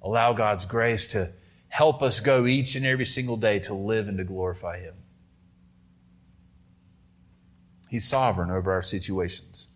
Allow 0.02 0.32
God's 0.32 0.64
grace 0.64 1.06
to 1.08 1.34
help 1.70 2.02
us 2.02 2.20
go 2.20 2.46
each 2.46 2.76
and 2.76 2.86
every 2.86 3.06
single 3.06 3.38
day 3.38 3.60
to 3.60 3.74
live 3.74 4.08
and 4.08 4.18
to 4.18 4.24
glorify 4.24 4.80
Him. 4.80 4.96
He's 7.90 8.08
sovereign 8.08 8.52
over 8.52 8.72
our 8.72 8.84
situations. 8.84 9.68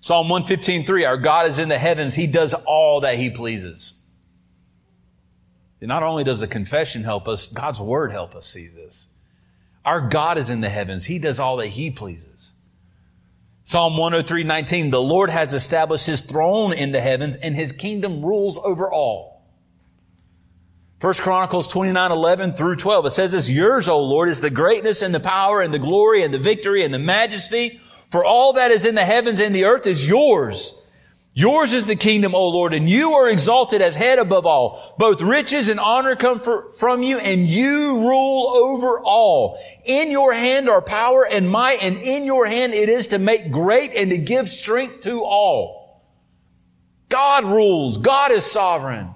Psalm 0.00 0.28
115.3, 0.28 1.06
our 1.06 1.16
God 1.16 1.46
is 1.46 1.58
in 1.58 1.68
the 1.68 1.78
heavens. 1.78 2.14
He 2.14 2.26
does 2.26 2.54
all 2.54 3.00
that 3.00 3.16
He 3.16 3.30
pleases. 3.30 4.04
Not 5.80 6.02
only 6.02 6.24
does 6.24 6.40
the 6.40 6.46
confession 6.46 7.04
help 7.04 7.28
us, 7.28 7.50
God's 7.50 7.80
word 7.80 8.10
help 8.10 8.34
us 8.34 8.46
see 8.46 8.66
this. 8.66 9.08
Our 9.84 10.00
God 10.00 10.38
is 10.38 10.50
in 10.50 10.60
the 10.60 10.68
heavens. 10.68 11.06
He 11.06 11.18
does 11.18 11.38
all 11.38 11.56
that 11.58 11.68
He 11.68 11.90
pleases. 11.90 12.52
Psalm 13.62 13.94
103.19, 13.94 14.90
the 14.90 15.00
Lord 15.00 15.30
has 15.30 15.52
established 15.52 16.06
His 16.06 16.20
throne 16.20 16.72
in 16.72 16.92
the 16.92 17.00
heavens 17.00 17.36
and 17.36 17.54
His 17.54 17.72
kingdom 17.72 18.24
rules 18.24 18.58
over 18.64 18.90
all. 18.90 19.37
First 20.98 21.22
Chronicles 21.22 21.68
29, 21.68 22.10
11 22.10 22.54
through 22.54 22.76
12. 22.76 23.06
It 23.06 23.10
says 23.10 23.32
this, 23.32 23.48
yours, 23.48 23.88
O 23.88 24.02
Lord, 24.02 24.28
is 24.28 24.40
the 24.40 24.50
greatness 24.50 25.00
and 25.02 25.14
the 25.14 25.20
power 25.20 25.60
and 25.60 25.72
the 25.72 25.78
glory 25.78 26.24
and 26.24 26.34
the 26.34 26.38
victory 26.38 26.82
and 26.82 26.92
the 26.92 26.98
majesty. 26.98 27.78
For 28.10 28.24
all 28.24 28.54
that 28.54 28.72
is 28.72 28.84
in 28.84 28.96
the 28.96 29.04
heavens 29.04 29.38
and 29.38 29.54
the 29.54 29.66
earth 29.66 29.86
is 29.86 30.08
yours. 30.08 30.84
Yours 31.34 31.72
is 31.72 31.84
the 31.84 31.94
kingdom, 31.94 32.34
O 32.34 32.48
Lord, 32.48 32.74
and 32.74 32.90
you 32.90 33.12
are 33.12 33.30
exalted 33.30 33.80
as 33.80 33.94
head 33.94 34.18
above 34.18 34.44
all. 34.44 34.94
Both 34.98 35.22
riches 35.22 35.68
and 35.68 35.78
honor 35.78 36.16
come 36.16 36.40
for, 36.40 36.68
from 36.72 37.04
you, 37.04 37.18
and 37.18 37.48
you 37.48 37.98
rule 38.00 38.48
over 38.56 39.00
all. 39.00 39.56
In 39.84 40.10
your 40.10 40.32
hand 40.34 40.68
are 40.68 40.82
power 40.82 41.24
and 41.30 41.48
might, 41.48 41.78
and 41.80 41.96
in 41.96 42.24
your 42.24 42.48
hand 42.48 42.72
it 42.72 42.88
is 42.88 43.08
to 43.08 43.20
make 43.20 43.52
great 43.52 43.92
and 43.94 44.10
to 44.10 44.18
give 44.18 44.48
strength 44.48 45.02
to 45.02 45.22
all. 45.22 46.02
God 47.08 47.44
rules. 47.44 47.98
God 47.98 48.32
is 48.32 48.44
sovereign. 48.44 49.10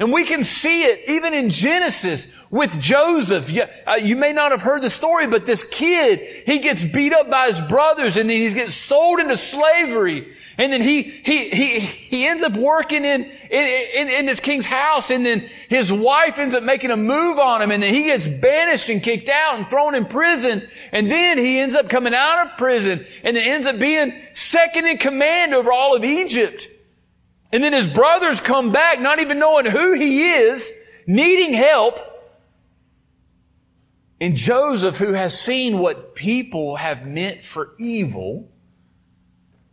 And 0.00 0.10
we 0.10 0.24
can 0.24 0.42
see 0.44 0.84
it 0.84 1.10
even 1.10 1.34
in 1.34 1.50
Genesis 1.50 2.34
with 2.50 2.80
Joseph. 2.80 3.52
You, 3.52 3.64
uh, 3.86 3.96
you, 4.02 4.16
may 4.16 4.32
not 4.32 4.50
have 4.50 4.62
heard 4.62 4.80
the 4.80 4.88
story, 4.88 5.26
but 5.26 5.44
this 5.44 5.62
kid, 5.62 6.20
he 6.46 6.58
gets 6.58 6.86
beat 6.86 7.12
up 7.12 7.30
by 7.30 7.48
his 7.48 7.60
brothers 7.60 8.16
and 8.16 8.28
then 8.30 8.40
he 8.40 8.50
gets 8.50 8.72
sold 8.72 9.20
into 9.20 9.36
slavery. 9.36 10.32
And 10.56 10.72
then 10.72 10.80
he, 10.80 11.02
he, 11.02 11.50
he, 11.50 11.80
he 11.80 12.26
ends 12.26 12.42
up 12.42 12.54
working 12.54 13.04
in, 13.04 13.24
in, 13.24 14.08
in, 14.08 14.24
this 14.24 14.40
king's 14.40 14.64
house 14.64 15.10
and 15.10 15.24
then 15.24 15.40
his 15.68 15.92
wife 15.92 16.38
ends 16.38 16.54
up 16.54 16.62
making 16.62 16.90
a 16.90 16.96
move 16.96 17.38
on 17.38 17.60
him 17.60 17.70
and 17.70 17.82
then 17.82 17.92
he 17.92 18.04
gets 18.04 18.26
banished 18.26 18.88
and 18.88 19.02
kicked 19.02 19.28
out 19.28 19.58
and 19.58 19.68
thrown 19.68 19.94
in 19.94 20.06
prison. 20.06 20.62
And 20.92 21.10
then 21.10 21.36
he 21.36 21.58
ends 21.58 21.74
up 21.74 21.90
coming 21.90 22.14
out 22.14 22.46
of 22.46 22.56
prison 22.56 23.04
and 23.22 23.36
then 23.36 23.46
ends 23.46 23.66
up 23.66 23.78
being 23.78 24.14
second 24.32 24.86
in 24.86 24.96
command 24.96 25.52
over 25.52 25.70
all 25.70 25.94
of 25.94 26.06
Egypt. 26.06 26.68
And 27.52 27.62
then 27.62 27.72
his 27.72 27.88
brothers 27.88 28.40
come 28.40 28.70
back, 28.72 29.00
not 29.00 29.18
even 29.18 29.38
knowing 29.38 29.66
who 29.66 29.94
he 29.94 30.30
is, 30.30 30.72
needing 31.06 31.52
help. 31.54 31.98
And 34.20 34.36
Joseph, 34.36 34.98
who 34.98 35.14
has 35.14 35.38
seen 35.38 35.78
what 35.78 36.14
people 36.14 36.76
have 36.76 37.06
meant 37.06 37.42
for 37.42 37.74
evil, 37.78 38.50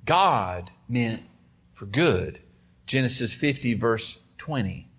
God 0.06 0.72
meant 0.88 1.24
for 1.72 1.86
good. 1.86 2.40
Genesis 2.86 3.36
50 3.36 3.74
verse 3.76 4.24
20. 4.38 4.90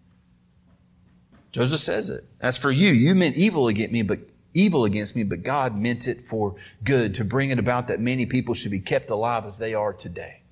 Joseph 1.51 1.81
says 1.81 2.11
it. 2.11 2.25
As 2.41 2.59
for 2.59 2.71
you, 2.71 2.91
you 2.91 3.15
meant 3.15 3.37
evil 3.37 3.69
against 3.69 3.93
me, 3.93 4.03
but 4.03 4.21
evil 4.53 4.85
against 4.85 5.17
me, 5.17 5.25
but 5.25 5.43
God 5.43 5.77
meant 5.77 6.07
it 6.07 6.21
for 6.21 6.57
good 6.85 7.15
to 7.15 7.25
bring 7.25 7.51
it 7.51 7.59
about 7.59 7.89
that 7.89 8.01
many 8.01 8.27
people 8.27 8.55
should 8.55 8.71
be 8.71 8.81
kept 8.81 9.11
alive 9.11 9.45
as 9.47 9.59
they 9.59 9.75
are 9.75 9.93
today. 9.93 10.43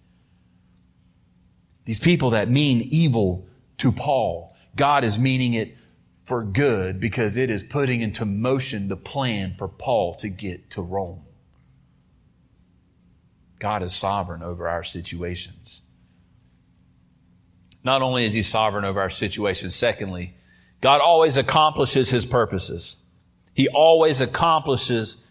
These 1.86 2.00
people 2.00 2.30
that 2.30 2.50
mean 2.50 2.86
evil 2.90 3.46
to 3.78 3.90
Paul, 3.90 4.54
God 4.74 5.04
is 5.04 5.18
meaning 5.18 5.54
it 5.54 5.76
for 6.24 6.42
good 6.42 7.00
because 7.00 7.36
it 7.36 7.48
is 7.48 7.62
putting 7.62 8.00
into 8.00 8.24
motion 8.24 8.88
the 8.88 8.96
plan 8.96 9.54
for 9.56 9.68
Paul 9.68 10.16
to 10.16 10.28
get 10.28 10.68
to 10.70 10.82
Rome. 10.82 11.22
God 13.60 13.82
is 13.82 13.94
sovereign 13.94 14.42
over 14.42 14.68
our 14.68 14.82
situations. 14.82 15.82
Not 17.84 18.02
only 18.02 18.24
is 18.24 18.34
he 18.34 18.42
sovereign 18.42 18.84
over 18.84 19.00
our 19.00 19.08
situations, 19.08 19.76
secondly, 19.76 20.34
God 20.80 21.00
always 21.00 21.36
accomplishes 21.36 22.10
his 22.10 22.26
purposes. 22.26 22.96
He 23.54 23.68
always 23.68 24.20
accomplishes 24.20 25.24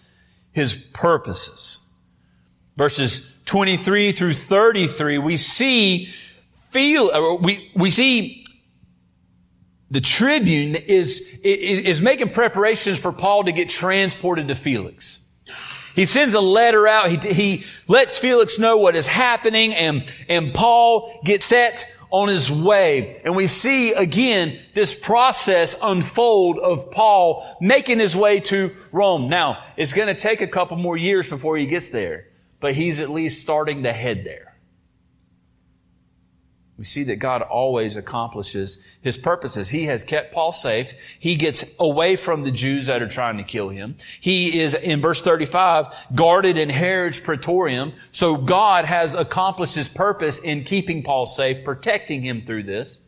his 0.53 0.73
purposes. 0.73 1.93
Verses 2.77 3.41
23 3.45 4.13
through 4.13 4.33
33, 4.33 5.17
we 5.17 5.35
see 5.35 6.09
feel, 6.75 7.37
we, 7.37 7.71
we 7.73 7.89
see 7.89 8.45
the 9.89 10.01
tribune 10.01 10.75
is, 10.75 11.39
is, 11.41 11.85
is 11.85 12.01
making 12.01 12.31
preparations 12.31 12.99
for 12.99 13.13
Paul 13.13 13.45
to 13.45 13.53
get 13.53 13.69
transported 13.69 14.49
to 14.49 14.55
Felix. 14.55 15.25
He 15.95 16.05
sends 16.05 16.33
a 16.33 16.41
letter 16.41 16.85
out. 16.85 17.09
He, 17.09 17.33
he 17.33 17.63
lets 17.87 18.19
Felix 18.19 18.59
know 18.59 18.75
what 18.75 18.97
is 18.97 19.07
happening 19.07 19.73
and, 19.73 20.13
and 20.27 20.53
Paul 20.53 21.17
gets 21.23 21.45
set 21.45 21.85
on 22.09 22.27
his 22.27 22.51
way. 22.51 23.21
And 23.23 23.37
we 23.37 23.47
see 23.47 23.93
again 23.93 24.59
this 24.73 24.93
process 24.93 25.77
unfold 25.81 26.59
of 26.59 26.91
Paul 26.91 27.57
making 27.61 27.99
his 27.99 28.17
way 28.17 28.41
to 28.41 28.75
Rome. 28.91 29.29
Now, 29.29 29.63
it's 29.77 29.93
going 29.93 30.13
to 30.13 30.21
take 30.21 30.41
a 30.41 30.47
couple 30.47 30.75
more 30.75 30.97
years 30.97 31.29
before 31.29 31.55
he 31.55 31.67
gets 31.67 31.87
there, 31.87 32.27
but 32.59 32.73
he's 32.73 32.99
at 32.99 33.09
least 33.09 33.41
starting 33.41 33.83
to 33.83 33.93
head 33.93 34.25
there. 34.25 34.54
We 36.77 36.83
see 36.83 37.03
that 37.05 37.17
God 37.17 37.41
always 37.41 37.95
accomplishes 37.95 38.85
his 39.01 39.17
purposes. 39.17 39.69
He 39.69 39.85
has 39.85 40.03
kept 40.03 40.33
Paul 40.33 40.51
safe. 40.51 40.93
He 41.17 41.37
gets 41.37 41.75
away 41.79 42.17
from 42.17 42.43
the 42.43 42.51
Jews 42.51 42.87
that 42.87 43.01
are 43.01 43.07
trying 43.07 43.37
to 43.37 43.43
kill 43.43 43.69
him. 43.69 43.95
He 44.19 44.59
is, 44.59 44.75
in 44.75 44.99
verse 44.99 45.21
35, 45.21 46.07
guarded 46.13 46.57
in 46.57 46.69
Herod's 46.69 47.21
praetorium. 47.21 47.93
So 48.11 48.35
God 48.35 48.83
has 48.83 49.15
accomplished 49.15 49.75
his 49.75 49.87
purpose 49.87 50.39
in 50.39 50.65
keeping 50.65 51.01
Paul 51.01 51.25
safe, 51.25 51.63
protecting 51.63 52.23
him 52.23 52.41
through 52.45 52.63
this. 52.63 53.04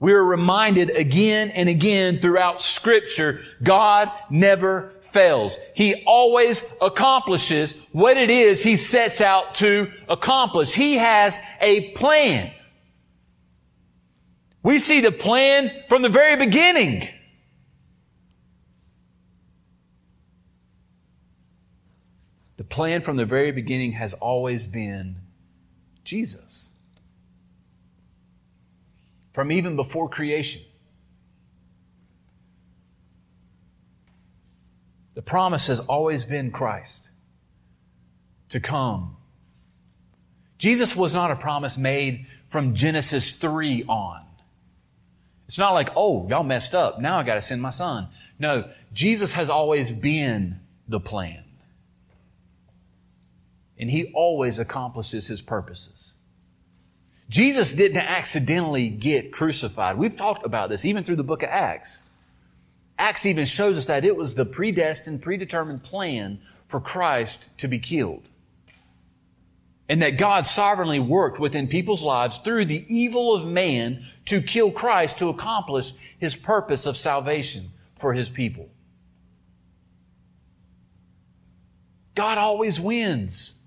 We're 0.00 0.22
reminded 0.22 0.90
again 0.90 1.50
and 1.50 1.68
again 1.68 2.20
throughout 2.20 2.62
scripture, 2.62 3.40
God 3.62 4.10
never 4.30 4.92
fails. 5.00 5.58
He 5.74 6.04
always 6.06 6.76
accomplishes 6.80 7.74
what 7.90 8.16
it 8.16 8.30
is 8.30 8.62
he 8.62 8.76
sets 8.76 9.20
out 9.20 9.56
to 9.56 9.90
accomplish. 10.08 10.72
He 10.72 10.98
has 10.98 11.38
a 11.60 11.90
plan. 11.92 12.52
We 14.62 14.78
see 14.78 15.00
the 15.00 15.10
plan 15.10 15.72
from 15.88 16.02
the 16.02 16.08
very 16.08 16.36
beginning. 16.44 17.08
The 22.56 22.64
plan 22.64 23.00
from 23.00 23.16
the 23.16 23.24
very 23.24 23.50
beginning 23.50 23.92
has 23.92 24.14
always 24.14 24.66
been 24.66 25.16
Jesus 26.04 26.67
from 29.38 29.52
even 29.52 29.76
before 29.76 30.08
creation. 30.08 30.60
The 35.14 35.22
promise 35.22 35.68
has 35.68 35.78
always 35.78 36.24
been 36.24 36.50
Christ 36.50 37.10
to 38.48 38.58
come. 38.58 39.16
Jesus 40.58 40.96
was 40.96 41.14
not 41.14 41.30
a 41.30 41.36
promise 41.36 41.78
made 41.78 42.26
from 42.48 42.74
Genesis 42.74 43.30
3 43.30 43.84
on. 43.84 44.24
It's 45.46 45.56
not 45.56 45.70
like, 45.70 45.90
oh, 45.94 46.26
y'all 46.28 46.42
messed 46.42 46.74
up. 46.74 47.00
Now 47.00 47.20
I 47.20 47.22
got 47.22 47.34
to 47.34 47.40
send 47.40 47.62
my 47.62 47.70
son. 47.70 48.08
No, 48.40 48.68
Jesus 48.92 49.34
has 49.34 49.48
always 49.48 49.92
been 49.92 50.58
the 50.88 50.98
plan. 50.98 51.44
And 53.78 53.88
he 53.88 54.10
always 54.16 54.58
accomplishes 54.58 55.28
his 55.28 55.42
purposes. 55.42 56.14
Jesus 57.28 57.74
didn't 57.74 57.98
accidentally 57.98 58.88
get 58.88 59.32
crucified. 59.32 59.98
We've 59.98 60.16
talked 60.16 60.46
about 60.46 60.70
this 60.70 60.84
even 60.84 61.04
through 61.04 61.16
the 61.16 61.24
book 61.24 61.42
of 61.42 61.50
Acts. 61.50 62.04
Acts 62.98 63.26
even 63.26 63.44
shows 63.44 63.78
us 63.78 63.86
that 63.86 64.04
it 64.04 64.16
was 64.16 64.34
the 64.34 64.46
predestined, 64.46 65.22
predetermined 65.22 65.82
plan 65.82 66.40
for 66.66 66.80
Christ 66.80 67.56
to 67.58 67.68
be 67.68 67.78
killed. 67.78 68.24
And 69.90 70.02
that 70.02 70.18
God 70.18 70.46
sovereignly 70.46 71.00
worked 71.00 71.38
within 71.38 71.68
people's 71.68 72.02
lives 72.02 72.38
through 72.38 72.66
the 72.66 72.84
evil 72.94 73.34
of 73.34 73.46
man 73.46 74.04
to 74.26 74.42
kill 74.42 74.70
Christ 74.70 75.18
to 75.18 75.28
accomplish 75.28 75.92
his 76.18 76.34
purpose 76.34 76.86
of 76.86 76.96
salvation 76.96 77.70
for 77.96 78.12
his 78.12 78.28
people. 78.28 78.68
God 82.14 82.36
always 82.36 82.80
wins. 82.80 83.62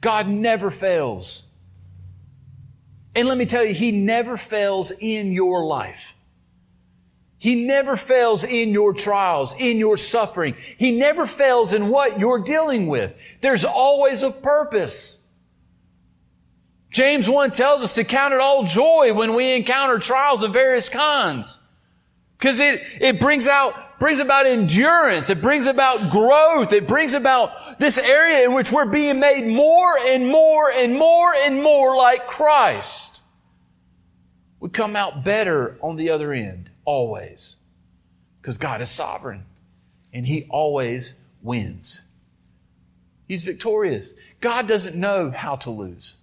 God 0.00 0.28
never 0.28 0.70
fails. 0.70 1.48
And 3.14 3.28
let 3.28 3.38
me 3.38 3.46
tell 3.46 3.64
you, 3.64 3.74
He 3.74 3.92
never 3.92 4.36
fails 4.36 4.90
in 4.90 5.32
your 5.32 5.64
life. 5.64 6.14
He 7.38 7.66
never 7.66 7.94
fails 7.94 8.42
in 8.42 8.70
your 8.70 8.94
trials, 8.94 9.54
in 9.58 9.78
your 9.78 9.98
suffering. 9.98 10.54
He 10.78 10.98
never 10.98 11.26
fails 11.26 11.74
in 11.74 11.90
what 11.90 12.18
you're 12.18 12.42
dealing 12.42 12.86
with. 12.86 13.14
There's 13.42 13.66
always 13.66 14.22
a 14.22 14.30
purpose. 14.30 15.26
James 16.90 17.28
1 17.28 17.50
tells 17.50 17.82
us 17.82 17.96
to 17.96 18.04
count 18.04 18.32
it 18.32 18.40
all 18.40 18.64
joy 18.64 19.12
when 19.12 19.34
we 19.34 19.56
encounter 19.56 19.98
trials 19.98 20.42
of 20.42 20.52
various 20.52 20.88
kinds. 20.88 21.58
Because 22.44 22.60
it, 22.60 22.82
it 23.00 23.20
brings 23.20 23.48
out, 23.48 23.98
brings 23.98 24.20
about 24.20 24.44
endurance. 24.44 25.30
It 25.30 25.40
brings 25.40 25.66
about 25.66 26.10
growth. 26.10 26.74
It 26.74 26.86
brings 26.86 27.14
about 27.14 27.52
this 27.78 27.96
area 27.96 28.44
in 28.44 28.52
which 28.52 28.70
we're 28.70 28.90
being 28.90 29.18
made 29.18 29.46
more 29.46 29.94
and 30.08 30.28
more 30.28 30.70
and 30.70 30.92
more 30.92 31.32
and 31.32 31.62
more 31.62 31.96
like 31.96 32.26
Christ. 32.26 33.22
We 34.60 34.68
come 34.68 34.94
out 34.94 35.24
better 35.24 35.78
on 35.80 35.96
the 35.96 36.10
other 36.10 36.34
end, 36.34 36.68
always. 36.84 37.56
Because 38.42 38.58
God 38.58 38.82
is 38.82 38.90
sovereign. 38.90 39.46
And 40.12 40.26
He 40.26 40.46
always 40.50 41.22
wins. 41.42 42.06
He's 43.26 43.42
victorious. 43.42 44.16
God 44.42 44.68
doesn't 44.68 45.00
know 45.00 45.30
how 45.30 45.56
to 45.56 45.70
lose. 45.70 46.16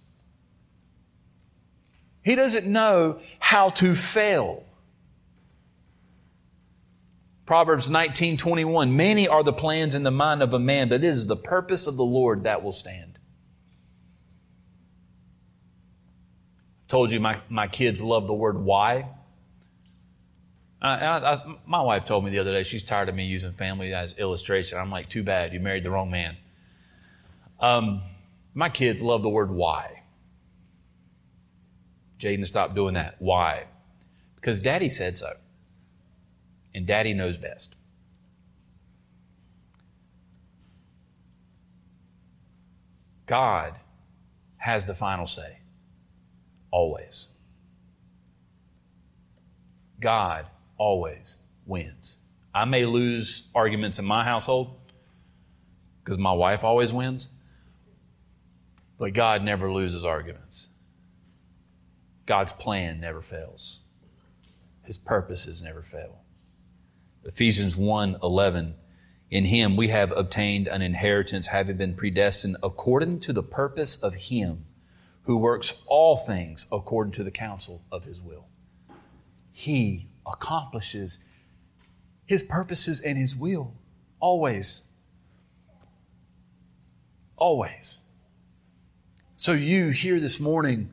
He 2.22 2.36
doesn't 2.36 2.72
know 2.72 3.18
how 3.40 3.70
to 3.70 3.96
fail. 3.96 4.62
Proverbs 7.52 7.90
19:21 7.90 8.92
Many 8.92 9.28
are 9.28 9.42
the 9.42 9.52
plans 9.52 9.94
in 9.94 10.04
the 10.04 10.10
mind 10.10 10.42
of 10.42 10.54
a 10.54 10.58
man, 10.58 10.88
but 10.88 11.04
it 11.04 11.04
is 11.04 11.26
the 11.26 11.36
purpose 11.36 11.86
of 11.86 11.98
the 11.98 12.02
Lord 12.02 12.44
that 12.44 12.62
will 12.62 12.72
stand. 12.72 13.18
I 16.82 16.86
told 16.88 17.12
you 17.12 17.20
my, 17.20 17.42
my 17.50 17.68
kids 17.68 18.00
love 18.00 18.26
the 18.26 18.32
word 18.32 18.56
why. 18.56 19.10
I, 20.80 20.94
I, 20.94 21.56
my 21.66 21.82
wife 21.82 22.06
told 22.06 22.24
me 22.24 22.30
the 22.30 22.38
other 22.38 22.52
day 22.52 22.62
she's 22.62 22.84
tired 22.84 23.10
of 23.10 23.14
me 23.14 23.26
using 23.26 23.52
family 23.52 23.92
as 23.92 24.16
illustration. 24.16 24.78
I'm 24.78 24.90
like, 24.90 25.10
too 25.10 25.22
bad, 25.22 25.52
you 25.52 25.60
married 25.60 25.82
the 25.82 25.90
wrong 25.90 26.10
man. 26.10 26.38
Um, 27.60 28.00
my 28.54 28.70
kids 28.70 29.02
love 29.02 29.22
the 29.22 29.28
word 29.28 29.50
why. 29.50 30.04
Jaden 32.18 32.46
stopped 32.46 32.74
doing 32.74 32.94
that. 32.94 33.16
Why? 33.18 33.66
Because 34.36 34.62
daddy 34.62 34.88
said 34.88 35.18
so. 35.18 35.34
And 36.74 36.86
daddy 36.86 37.12
knows 37.12 37.36
best. 37.36 37.74
God 43.26 43.74
has 44.58 44.86
the 44.86 44.94
final 44.94 45.26
say. 45.26 45.58
Always. 46.70 47.28
God 50.00 50.46
always 50.76 51.38
wins. 51.66 52.18
I 52.54 52.64
may 52.64 52.84
lose 52.84 53.48
arguments 53.54 53.98
in 53.98 54.04
my 54.04 54.24
household 54.24 54.78
because 56.02 56.18
my 56.18 56.32
wife 56.32 56.64
always 56.64 56.92
wins, 56.92 57.36
but 58.98 59.14
God 59.14 59.42
never 59.42 59.72
loses 59.72 60.04
arguments. 60.04 60.68
God's 62.26 62.52
plan 62.52 63.00
never 63.00 63.22
fails. 63.22 63.80
His 64.82 64.98
purposes 64.98 65.62
never 65.62 65.82
fail. 65.82 66.21
Ephesians 67.24 67.76
1 67.76 68.16
11. 68.22 68.74
In 69.30 69.44
him 69.44 69.76
we 69.76 69.88
have 69.88 70.12
obtained 70.12 70.68
an 70.68 70.82
inheritance, 70.82 71.48
having 71.48 71.76
been 71.76 71.94
predestined 71.94 72.56
according 72.62 73.20
to 73.20 73.32
the 73.32 73.42
purpose 73.42 74.02
of 74.02 74.14
him 74.14 74.66
who 75.22 75.38
works 75.38 75.84
all 75.86 76.16
things 76.16 76.66
according 76.72 77.12
to 77.12 77.24
the 77.24 77.30
counsel 77.30 77.82
of 77.90 78.04
his 78.04 78.20
will. 78.20 78.46
He 79.52 80.08
accomplishes 80.26 81.20
his 82.26 82.42
purposes 82.42 83.00
and 83.00 83.16
his 83.16 83.36
will 83.36 83.74
always. 84.18 84.88
Always. 87.36 88.02
So 89.36 89.52
you 89.52 89.90
here 89.90 90.20
this 90.20 90.38
morning, 90.38 90.92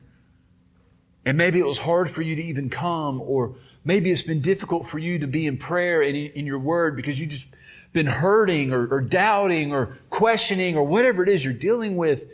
and 1.24 1.36
maybe 1.36 1.58
it 1.58 1.66
was 1.66 1.78
hard 1.78 2.10
for 2.10 2.22
you 2.22 2.34
to 2.34 2.42
even 2.42 2.70
come, 2.70 3.20
or 3.20 3.54
maybe 3.84 4.10
it's 4.10 4.22
been 4.22 4.40
difficult 4.40 4.86
for 4.86 4.98
you 4.98 5.18
to 5.18 5.26
be 5.26 5.46
in 5.46 5.58
prayer 5.58 6.02
and 6.02 6.16
in, 6.16 6.46
your 6.46 6.58
word 6.58 6.96
because 6.96 7.20
you've 7.20 7.30
just 7.30 7.54
been 7.92 8.06
hurting 8.06 8.72
or, 8.72 8.86
or 8.86 9.00
doubting 9.00 9.72
or 9.72 9.98
questioning 10.08 10.76
or 10.76 10.84
whatever 10.84 11.22
it 11.22 11.28
is 11.28 11.44
you're 11.44 11.52
dealing 11.52 11.96
with. 11.96 12.24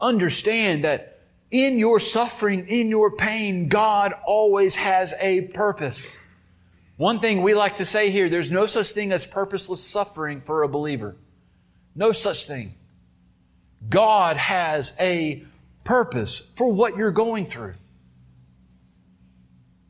Understand 0.00 0.84
that 0.84 1.20
in 1.50 1.78
your 1.78 2.00
suffering, 2.00 2.66
in 2.68 2.88
your 2.88 3.16
pain, 3.16 3.68
God 3.68 4.12
always 4.26 4.76
has 4.76 5.14
a 5.20 5.42
purpose. 5.42 6.18
One 6.96 7.20
thing 7.20 7.42
we 7.42 7.54
like 7.54 7.76
to 7.76 7.84
say 7.84 8.10
here, 8.10 8.28
there's 8.28 8.50
no 8.50 8.66
such 8.66 8.88
thing 8.88 9.12
as 9.12 9.24
purposeless 9.24 9.82
suffering 9.82 10.40
for 10.40 10.64
a 10.64 10.68
believer. 10.68 11.16
No 11.94 12.10
such 12.10 12.44
thing. 12.44 12.74
God 13.88 14.36
has 14.36 14.96
a 15.00 15.44
purpose 15.88 16.52
for 16.54 16.70
what 16.70 16.98
you're 16.98 17.10
going 17.10 17.46
through. 17.46 17.72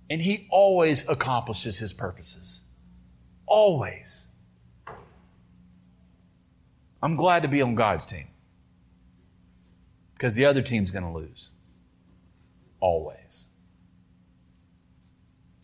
And 0.09 0.23
He 0.23 0.47
always 0.49 1.09
accomplishes 1.09 1.81
His 1.81 1.93
purposes. 1.93 2.63
Always. 3.47 4.29
I'm 7.03 7.17
glad 7.17 7.43
to 7.43 7.49
be 7.49 7.61
on 7.61 7.75
God's 7.75 8.07
team 8.07 8.29
because 10.15 10.37
the 10.37 10.45
other 10.45 10.63
team's 10.63 10.93
going 10.93 11.05
to 11.05 11.11
lose. 11.11 11.51
Always. 12.79 13.49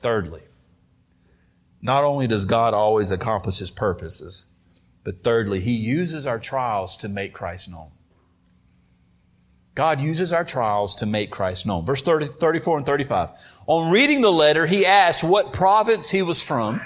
Thirdly, 0.00 0.42
not 1.80 2.02
only 2.02 2.26
does 2.26 2.44
God 2.44 2.74
always 2.74 3.12
accomplish 3.12 3.58
His 3.58 3.70
purposes, 3.70 4.46
but 5.04 5.14
thirdly, 5.14 5.60
He 5.60 5.76
uses 5.76 6.26
our 6.26 6.40
trials 6.40 6.96
to 6.96 7.08
make 7.08 7.32
Christ 7.32 7.70
known. 7.70 7.92
God 9.74 10.00
uses 10.00 10.32
our 10.32 10.44
trials 10.44 10.94
to 10.96 11.06
make 11.06 11.30
Christ 11.30 11.66
known. 11.66 11.84
Verse 11.84 12.02
30, 12.02 12.26
34 12.26 12.78
and 12.78 12.86
35. 12.86 13.30
On 13.66 13.90
reading 13.90 14.20
the 14.20 14.30
letter, 14.30 14.66
he 14.66 14.86
asked 14.86 15.24
what 15.24 15.52
province 15.52 16.10
he 16.10 16.22
was 16.22 16.42
from. 16.42 16.80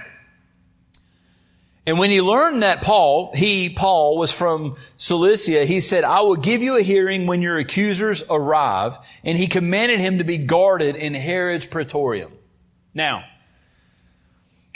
And 1.86 1.98
when 1.98 2.10
he 2.10 2.20
learned 2.20 2.62
that 2.62 2.82
Paul, 2.82 3.32
he, 3.34 3.70
Paul, 3.70 4.18
was 4.18 4.30
from 4.30 4.76
Cilicia, 4.98 5.64
he 5.64 5.80
said, 5.80 6.04
I 6.04 6.20
will 6.20 6.36
give 6.36 6.62
you 6.62 6.76
a 6.76 6.82
hearing 6.82 7.26
when 7.26 7.40
your 7.40 7.56
accusers 7.56 8.22
arrive. 8.28 8.98
And 9.24 9.38
he 9.38 9.46
commanded 9.46 9.98
him 9.98 10.18
to 10.18 10.24
be 10.24 10.36
guarded 10.36 10.96
in 10.96 11.14
Herod's 11.14 11.66
praetorium. 11.66 12.32
Now, 12.92 13.24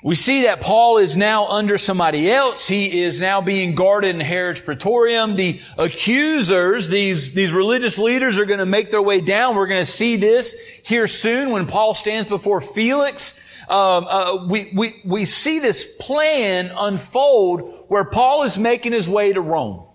we 0.05 0.17
see 0.17 0.43
that 0.43 0.61
Paul 0.61 0.99
is 0.99 1.17
now 1.17 1.47
under 1.47 1.79
somebody 1.79 2.29
else. 2.29 2.67
He 2.67 3.03
is 3.03 3.21
now 3.21 3.41
being 3.41 3.77
guarded 3.77 4.17
in 4.17 4.21
Herod's 4.21 4.61
praetorium. 4.61 5.37
The 5.37 5.61
accusers, 5.79 6.89
these, 6.89 7.35
these 7.35 7.53
religious 7.53 7.99
leaders 7.99 8.37
are 8.39 8.45
going 8.45 8.59
to 8.59 8.67
make 8.67 8.91
their 8.91 9.03
way 9.03 9.21
down. 9.21 9.55
We're 9.55 9.69
going 9.69 9.81
to 9.81 9.85
see 9.85 10.17
this 10.17 10.81
here 10.85 11.07
soon 11.07 11.51
when 11.51 11.67
Paul 11.67 11.95
stands 11.95 12.29
before 12.29 12.61
Felix. 12.61 13.39
Um, 13.69 14.07
uh, 14.09 14.47
we, 14.49 14.73
we, 14.75 15.01
we 15.05 15.25
see 15.25 15.61
this 15.61 15.97
plan 16.01 16.73
unfold 16.77 17.87
where 17.87 18.05
Paul 18.05 18.43
is 18.43 18.59
making 18.59 18.93
his 18.93 19.09
way 19.09 19.33
to 19.33 19.41
Rome. 19.41 19.87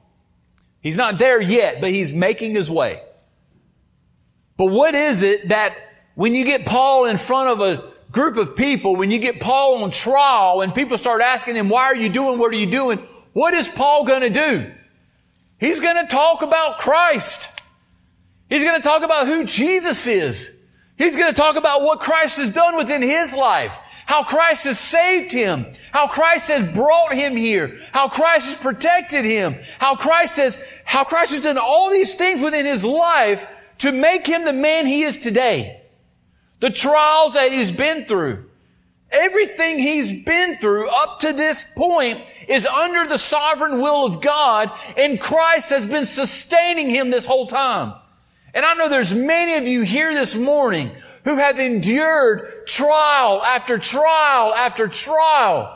He's 0.80 0.96
not 0.96 1.20
there 1.20 1.42
yet, 1.42 1.82
but 1.82 1.90
he's 1.90 2.14
making 2.14 2.56
his 2.56 2.72
way. 2.72 3.02
But 4.56 4.68
what 4.68 4.96
is 4.96 5.22
it 5.22 5.50
that 5.50 5.76
when 6.16 6.34
you 6.34 6.46
get 6.46 6.66
Paul 6.66 7.08
in 7.08 7.18
front 7.18 7.50
of 7.50 7.60
a 7.60 7.97
group 8.18 8.36
of 8.36 8.56
people, 8.56 8.96
when 8.96 9.12
you 9.12 9.20
get 9.20 9.40
Paul 9.40 9.84
on 9.84 9.92
trial 9.92 10.62
and 10.62 10.74
people 10.74 10.98
start 10.98 11.22
asking 11.22 11.56
him, 11.56 11.70
why 11.70 11.84
are 11.84 11.96
you 11.96 12.10
doing 12.10 12.40
what 12.40 12.52
are 12.52 12.58
you 12.58 12.72
doing? 12.72 12.98
What 13.34 13.54
is 13.54 13.68
Paul 13.68 14.06
going 14.06 14.22
to 14.22 14.32
do? 14.32 14.74
He's 15.60 15.80
going 15.80 16.04
to 16.04 16.12
talk 16.12 16.42
about 16.42 16.80
Christ. 16.80 17.62
He's 18.50 18.64
going 18.64 18.82
to 18.82 18.82
talk 18.82 19.04
about 19.04 19.28
who 19.28 19.46
Jesus 19.46 20.08
is. 20.08 20.66
He's 20.98 21.16
going 21.16 21.32
to 21.32 21.40
talk 21.40 21.58
about 21.58 21.84
what 21.84 22.00
Christ 22.00 22.40
has 22.40 22.52
done 22.52 22.76
within 22.76 23.04
his 23.04 23.36
life. 23.36 23.78
How 24.08 24.24
Christ 24.24 24.66
has 24.66 24.80
saved 24.80 25.32
him. 25.32 25.68
How 25.92 26.08
Christ 26.08 26.48
has 26.48 26.74
brought 26.74 27.14
him 27.14 27.36
here. 27.36 27.78
How 27.92 28.08
Christ 28.08 28.50
has 28.50 28.60
protected 28.60 29.26
him. 29.26 29.58
How 29.78 29.96
Christ 29.96 30.38
has, 30.38 30.82
how 30.86 31.04
Christ 31.04 31.34
has 31.34 31.42
done 31.42 31.60
all 31.60 31.92
these 31.92 32.16
things 32.16 32.42
within 32.42 32.66
his 32.66 32.84
life 32.84 33.76
to 33.78 33.92
make 33.92 34.26
him 34.26 34.44
the 34.44 34.54
man 34.54 34.88
he 34.88 35.04
is 35.04 35.18
today 35.18 35.84
the 36.60 36.70
trials 36.70 37.34
that 37.34 37.52
he's 37.52 37.72
been 37.72 38.06
through. 38.06 38.46
Everything 39.10 39.80
he's 39.80 40.24
been 40.24 40.58
through 40.58 40.90
up 40.90 41.20
to 41.20 41.32
this 41.32 41.74
point 41.78 42.20
is 42.48 42.66
under 42.66 43.08
the 43.08 43.18
sovereign 43.18 43.80
will 43.80 44.06
of 44.06 44.22
God 44.22 44.70
and 44.98 45.20
Christ 45.20 45.70
has 45.70 45.86
been 45.86 46.06
sustaining 46.06 46.90
him 46.90 47.10
this 47.10 47.26
whole 47.26 47.48
time. 47.48 47.94
And 48.54 48.66
I 48.66 48.74
know 48.74 48.90
there's 48.90 49.14
many 49.14 49.56
of 49.56 49.66
you 49.66 49.84
here 49.84 50.14
this 50.14 50.36
morning 50.36 50.92
who 51.24 51.38
have 51.38 51.60
endured 51.60 52.66
trial 52.66 53.42
after 53.44 53.78
trial 53.78 54.54
after 54.54 54.88
trial. 54.88 55.74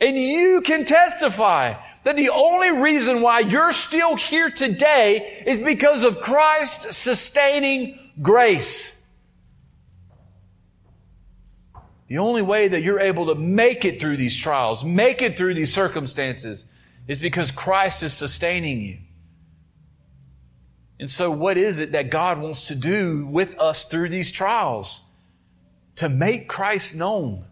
And 0.00 0.16
you 0.16 0.62
can 0.64 0.84
testify 0.84 1.74
that 2.04 2.16
the 2.16 2.30
only 2.30 2.70
reason 2.82 3.20
why 3.20 3.40
you're 3.40 3.72
still 3.72 4.16
here 4.16 4.50
today 4.50 5.42
is 5.46 5.60
because 5.60 6.02
of 6.02 6.20
Christ's 6.20 6.96
sustaining 6.96 7.98
grace. 8.22 8.97
The 12.08 12.18
only 12.18 12.42
way 12.42 12.68
that 12.68 12.82
you're 12.82 13.00
able 13.00 13.26
to 13.26 13.34
make 13.34 13.84
it 13.84 14.00
through 14.00 14.16
these 14.16 14.34
trials, 14.34 14.82
make 14.82 15.20
it 15.20 15.36
through 15.36 15.54
these 15.54 15.72
circumstances, 15.72 16.66
is 17.06 17.18
because 17.18 17.50
Christ 17.50 18.02
is 18.02 18.14
sustaining 18.14 18.80
you. 18.80 18.98
And 20.98 21.08
so, 21.08 21.30
what 21.30 21.56
is 21.56 21.78
it 21.78 21.92
that 21.92 22.10
God 22.10 22.40
wants 22.40 22.68
to 22.68 22.74
do 22.74 23.26
with 23.26 23.58
us 23.60 23.84
through 23.84 24.08
these 24.08 24.32
trials? 24.32 25.04
To 25.96 26.08
make 26.08 26.48
Christ 26.48 26.96
known. 26.96 27.44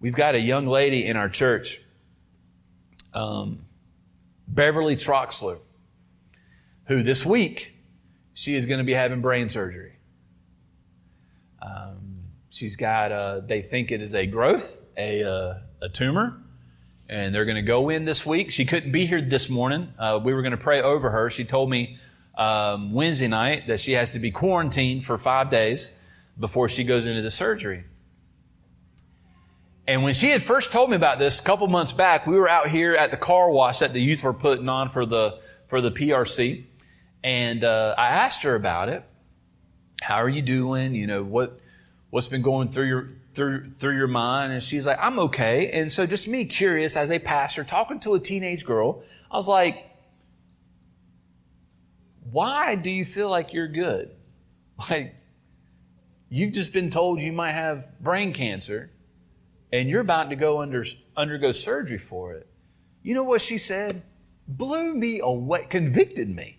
We've 0.00 0.14
got 0.14 0.34
a 0.34 0.40
young 0.40 0.66
lady 0.66 1.06
in 1.06 1.16
our 1.16 1.28
church, 1.28 1.80
um, 3.14 3.64
Beverly 4.46 4.96
Troxler, 4.96 5.58
who 6.86 7.02
this 7.02 7.24
week 7.24 7.76
she 8.34 8.54
is 8.54 8.66
going 8.66 8.78
to 8.78 8.84
be 8.84 8.94
having 8.94 9.20
brain 9.20 9.48
surgery. 9.48 9.92
Um, 11.64 12.24
she's 12.50 12.76
got, 12.76 13.12
uh, 13.12 13.40
they 13.40 13.62
think 13.62 13.92
it 13.92 14.02
is 14.02 14.14
a 14.14 14.26
growth, 14.26 14.84
a, 14.96 15.22
uh, 15.22 15.58
a 15.80 15.88
tumor, 15.88 16.38
and 17.08 17.34
they're 17.34 17.44
going 17.44 17.56
to 17.56 17.62
go 17.62 17.88
in 17.88 18.04
this 18.04 18.26
week. 18.26 18.50
She 18.50 18.64
couldn't 18.64 18.90
be 18.90 19.06
here 19.06 19.20
this 19.20 19.48
morning. 19.48 19.92
Uh, 19.98 20.20
we 20.22 20.34
were 20.34 20.42
going 20.42 20.52
to 20.52 20.58
pray 20.58 20.82
over 20.82 21.10
her. 21.10 21.30
She 21.30 21.44
told 21.44 21.70
me 21.70 21.98
um, 22.36 22.92
Wednesday 22.92 23.28
night 23.28 23.66
that 23.68 23.80
she 23.80 23.92
has 23.92 24.12
to 24.12 24.18
be 24.18 24.30
quarantined 24.30 25.04
for 25.04 25.18
five 25.18 25.50
days 25.50 25.98
before 26.38 26.68
she 26.68 26.84
goes 26.84 27.06
into 27.06 27.22
the 27.22 27.30
surgery. 27.30 27.84
And 29.86 30.02
when 30.02 30.14
she 30.14 30.30
had 30.30 30.42
first 30.42 30.72
told 30.72 30.90
me 30.90 30.96
about 30.96 31.18
this 31.18 31.40
a 31.40 31.42
couple 31.42 31.66
months 31.66 31.92
back, 31.92 32.26
we 32.26 32.38
were 32.38 32.48
out 32.48 32.68
here 32.68 32.94
at 32.94 33.10
the 33.10 33.16
car 33.16 33.50
wash 33.50 33.80
that 33.80 33.92
the 33.92 34.00
youth 34.00 34.22
were 34.22 34.32
putting 34.32 34.68
on 34.68 34.88
for 34.88 35.04
the 35.04 35.40
for 35.66 35.80
the 35.80 35.90
PRC, 35.90 36.64
and 37.24 37.64
uh, 37.64 37.94
I 37.96 38.08
asked 38.08 38.42
her 38.42 38.54
about 38.54 38.88
it. 38.88 39.02
How 40.02 40.16
are 40.16 40.28
you 40.28 40.42
doing? 40.42 40.94
You 40.94 41.06
know 41.06 41.22
what 41.22 41.60
what's 42.10 42.26
been 42.26 42.42
going 42.42 42.68
through 42.70 42.86
your 42.86 43.08
through 43.34 43.70
through 43.70 43.96
your 43.96 44.08
mind? 44.08 44.52
And 44.52 44.62
she's 44.62 44.86
like, 44.86 44.98
I'm 45.00 45.18
okay. 45.18 45.70
And 45.70 45.90
so 45.90 46.06
just 46.06 46.28
me 46.28 46.44
curious 46.44 46.96
as 46.96 47.10
a 47.10 47.18
pastor 47.18 47.64
talking 47.64 48.00
to 48.00 48.14
a 48.14 48.20
teenage 48.20 48.64
girl, 48.64 49.02
I 49.30 49.36
was 49.36 49.48
like, 49.48 49.88
why 52.30 52.74
do 52.74 52.90
you 52.90 53.04
feel 53.04 53.30
like 53.30 53.52
you're 53.52 53.68
good? 53.68 54.10
Like 54.90 55.14
you've 56.28 56.52
just 56.52 56.72
been 56.72 56.90
told 56.90 57.20
you 57.20 57.32
might 57.32 57.52
have 57.52 57.88
brain 58.00 58.32
cancer 58.32 58.90
and 59.70 59.88
you're 59.88 60.00
about 60.00 60.30
to 60.30 60.36
go 60.36 60.60
under 60.60 60.84
undergo 61.16 61.52
surgery 61.52 61.98
for 61.98 62.34
it. 62.34 62.48
You 63.02 63.14
know 63.14 63.22
what 63.22 63.42
she 63.42 63.58
said? 63.58 64.02
Blew 64.48 64.94
me 64.94 65.20
away, 65.22 65.66
convicted 65.68 66.28
me. 66.28 66.58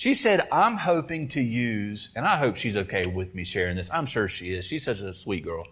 She 0.00 0.14
said, 0.14 0.48
I'm 0.50 0.78
hoping 0.78 1.28
to 1.28 1.42
use, 1.42 2.10
and 2.16 2.26
I 2.26 2.38
hope 2.38 2.56
she's 2.56 2.74
okay 2.74 3.04
with 3.04 3.34
me 3.34 3.44
sharing 3.44 3.76
this. 3.76 3.92
I'm 3.92 4.06
sure 4.06 4.28
she 4.28 4.54
is. 4.54 4.64
She's 4.64 4.82
such 4.82 5.00
a 5.00 5.12
sweet 5.12 5.44
girl. 5.44 5.66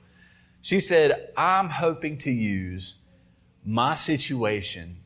She 0.60 0.80
said, 0.80 1.32
I'm 1.34 1.70
hoping 1.70 2.18
to 2.18 2.30
use 2.30 2.98
my 3.64 3.94
situation 3.94 4.98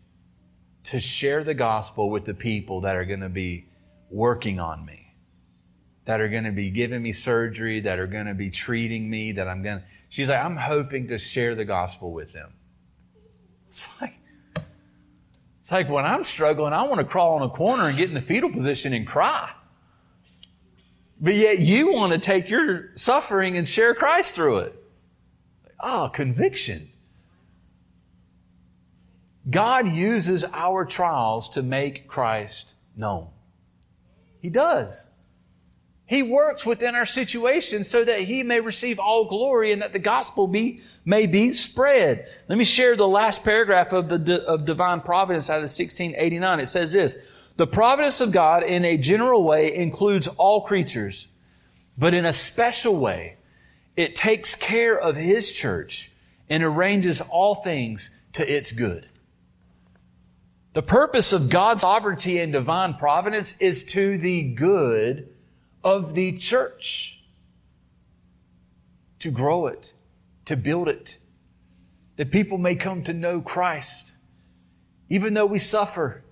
to 0.82 0.98
share 0.98 1.44
the 1.44 1.54
gospel 1.54 2.10
with 2.10 2.24
the 2.24 2.34
people 2.34 2.80
that 2.80 2.96
are 2.96 3.04
going 3.04 3.20
to 3.20 3.28
be 3.28 3.68
working 4.10 4.58
on 4.58 4.84
me, 4.84 5.14
that 6.04 6.20
are 6.20 6.28
going 6.28 6.42
to 6.42 6.50
be 6.50 6.72
giving 6.72 7.00
me 7.00 7.12
surgery, 7.12 7.78
that 7.78 8.00
are 8.00 8.08
going 8.08 8.26
to 8.26 8.34
be 8.34 8.50
treating 8.50 9.08
me, 9.08 9.30
that 9.30 9.46
I'm 9.46 9.62
going 9.62 9.78
to. 9.78 9.84
She's 10.08 10.30
like, 10.30 10.44
I'm 10.44 10.56
hoping 10.56 11.06
to 11.06 11.18
share 11.18 11.54
the 11.54 11.64
gospel 11.64 12.12
with 12.12 12.32
them. 12.32 12.54
It's 13.68 14.00
like, 14.00 14.16
like 15.72 15.88
when 15.88 16.04
I'm 16.04 16.24
struggling, 16.24 16.72
I 16.72 16.82
want 16.82 17.00
to 17.00 17.04
crawl 17.04 17.36
in 17.38 17.42
a 17.42 17.48
corner 17.48 17.88
and 17.88 17.96
get 17.96 18.08
in 18.08 18.14
the 18.14 18.20
fetal 18.20 18.50
position 18.50 18.92
and 18.92 19.06
cry. 19.06 19.50
But 21.20 21.34
yet 21.34 21.60
you 21.60 21.92
want 21.92 22.12
to 22.12 22.18
take 22.18 22.50
your 22.50 22.90
suffering 22.96 23.56
and 23.56 23.66
share 23.66 23.94
Christ 23.94 24.34
through 24.34 24.58
it. 24.58 24.84
Ah, 25.80 26.04
oh, 26.04 26.08
conviction. 26.08 26.90
God 29.48 29.88
uses 29.88 30.44
our 30.52 30.84
trials 30.84 31.48
to 31.50 31.62
make 31.62 32.08
Christ 32.08 32.74
known. 32.96 33.28
He 34.40 34.50
does. 34.50 35.11
He 36.12 36.22
works 36.22 36.66
within 36.66 36.94
our 36.94 37.06
situation 37.06 37.84
so 37.84 38.04
that 38.04 38.20
he 38.20 38.42
may 38.42 38.60
receive 38.60 38.98
all 38.98 39.24
glory 39.24 39.72
and 39.72 39.80
that 39.80 39.94
the 39.94 39.98
gospel 39.98 40.46
be, 40.46 40.80
may 41.06 41.26
be 41.26 41.48
spread. 41.48 42.28
Let 42.48 42.58
me 42.58 42.66
share 42.66 42.96
the 42.96 43.08
last 43.08 43.42
paragraph 43.42 43.94
of 43.94 44.10
the, 44.10 44.44
of 44.46 44.66
divine 44.66 45.00
providence 45.00 45.48
out 45.48 45.60
of 45.60 45.70
1689. 45.70 46.60
It 46.60 46.66
says 46.66 46.92
this, 46.92 47.54
the 47.56 47.66
providence 47.66 48.20
of 48.20 48.30
God 48.30 48.62
in 48.62 48.84
a 48.84 48.98
general 48.98 49.42
way 49.42 49.74
includes 49.74 50.28
all 50.28 50.60
creatures, 50.60 51.28
but 51.96 52.12
in 52.12 52.26
a 52.26 52.32
special 52.34 53.00
way, 53.00 53.38
it 53.96 54.14
takes 54.14 54.54
care 54.54 54.98
of 54.98 55.16
his 55.16 55.50
church 55.50 56.10
and 56.50 56.62
arranges 56.62 57.22
all 57.22 57.54
things 57.54 58.14
to 58.34 58.42
its 58.54 58.70
good. 58.70 59.08
The 60.74 60.82
purpose 60.82 61.32
of 61.32 61.48
God's 61.48 61.80
sovereignty 61.80 62.38
and 62.38 62.52
divine 62.52 62.96
providence 62.96 63.56
is 63.62 63.82
to 63.84 64.18
the 64.18 64.52
good 64.52 65.31
of 65.84 66.14
the 66.14 66.36
church 66.36 67.22
to 69.18 69.30
grow 69.30 69.66
it, 69.66 69.92
to 70.44 70.56
build 70.56 70.88
it, 70.88 71.18
that 72.16 72.30
people 72.30 72.58
may 72.58 72.74
come 72.74 73.02
to 73.04 73.12
know 73.12 73.40
Christ. 73.40 74.16
Even 75.08 75.34
though 75.34 75.46
we 75.46 75.58
suffer, 75.58 76.22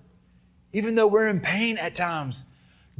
even 0.73 0.95
though 0.95 1.07
we're 1.07 1.27
in 1.27 1.39
pain 1.39 1.77
at 1.77 1.95
times, 1.95 2.45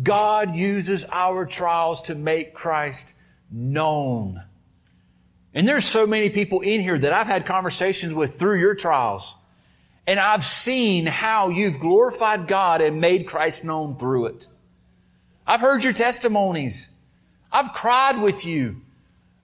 God 0.01 0.55
uses 0.55 1.05
our 1.11 1.45
trials 1.45 2.01
to 2.03 2.15
make 2.15 2.53
Christ 2.53 3.15
known. 3.51 4.43
And 5.53 5.67
there's 5.67 5.85
so 5.85 6.07
many 6.07 6.29
people 6.29 6.61
in 6.61 6.81
here 6.81 6.97
that 6.97 7.13
I've 7.13 7.27
had 7.27 7.45
conversations 7.45 8.13
with 8.13 8.35
through 8.35 8.59
your 8.59 8.75
trials. 8.75 9.37
And 10.07 10.19
I've 10.19 10.43
seen 10.43 11.05
how 11.05 11.49
you've 11.49 11.79
glorified 11.79 12.47
God 12.47 12.81
and 12.81 13.01
made 13.01 13.27
Christ 13.27 13.65
known 13.65 13.97
through 13.97 14.27
it. 14.27 14.47
I've 15.51 15.59
heard 15.59 15.83
your 15.83 15.91
testimonies. 15.91 16.95
I've 17.51 17.73
cried 17.73 18.21
with 18.21 18.45
you. 18.45 18.77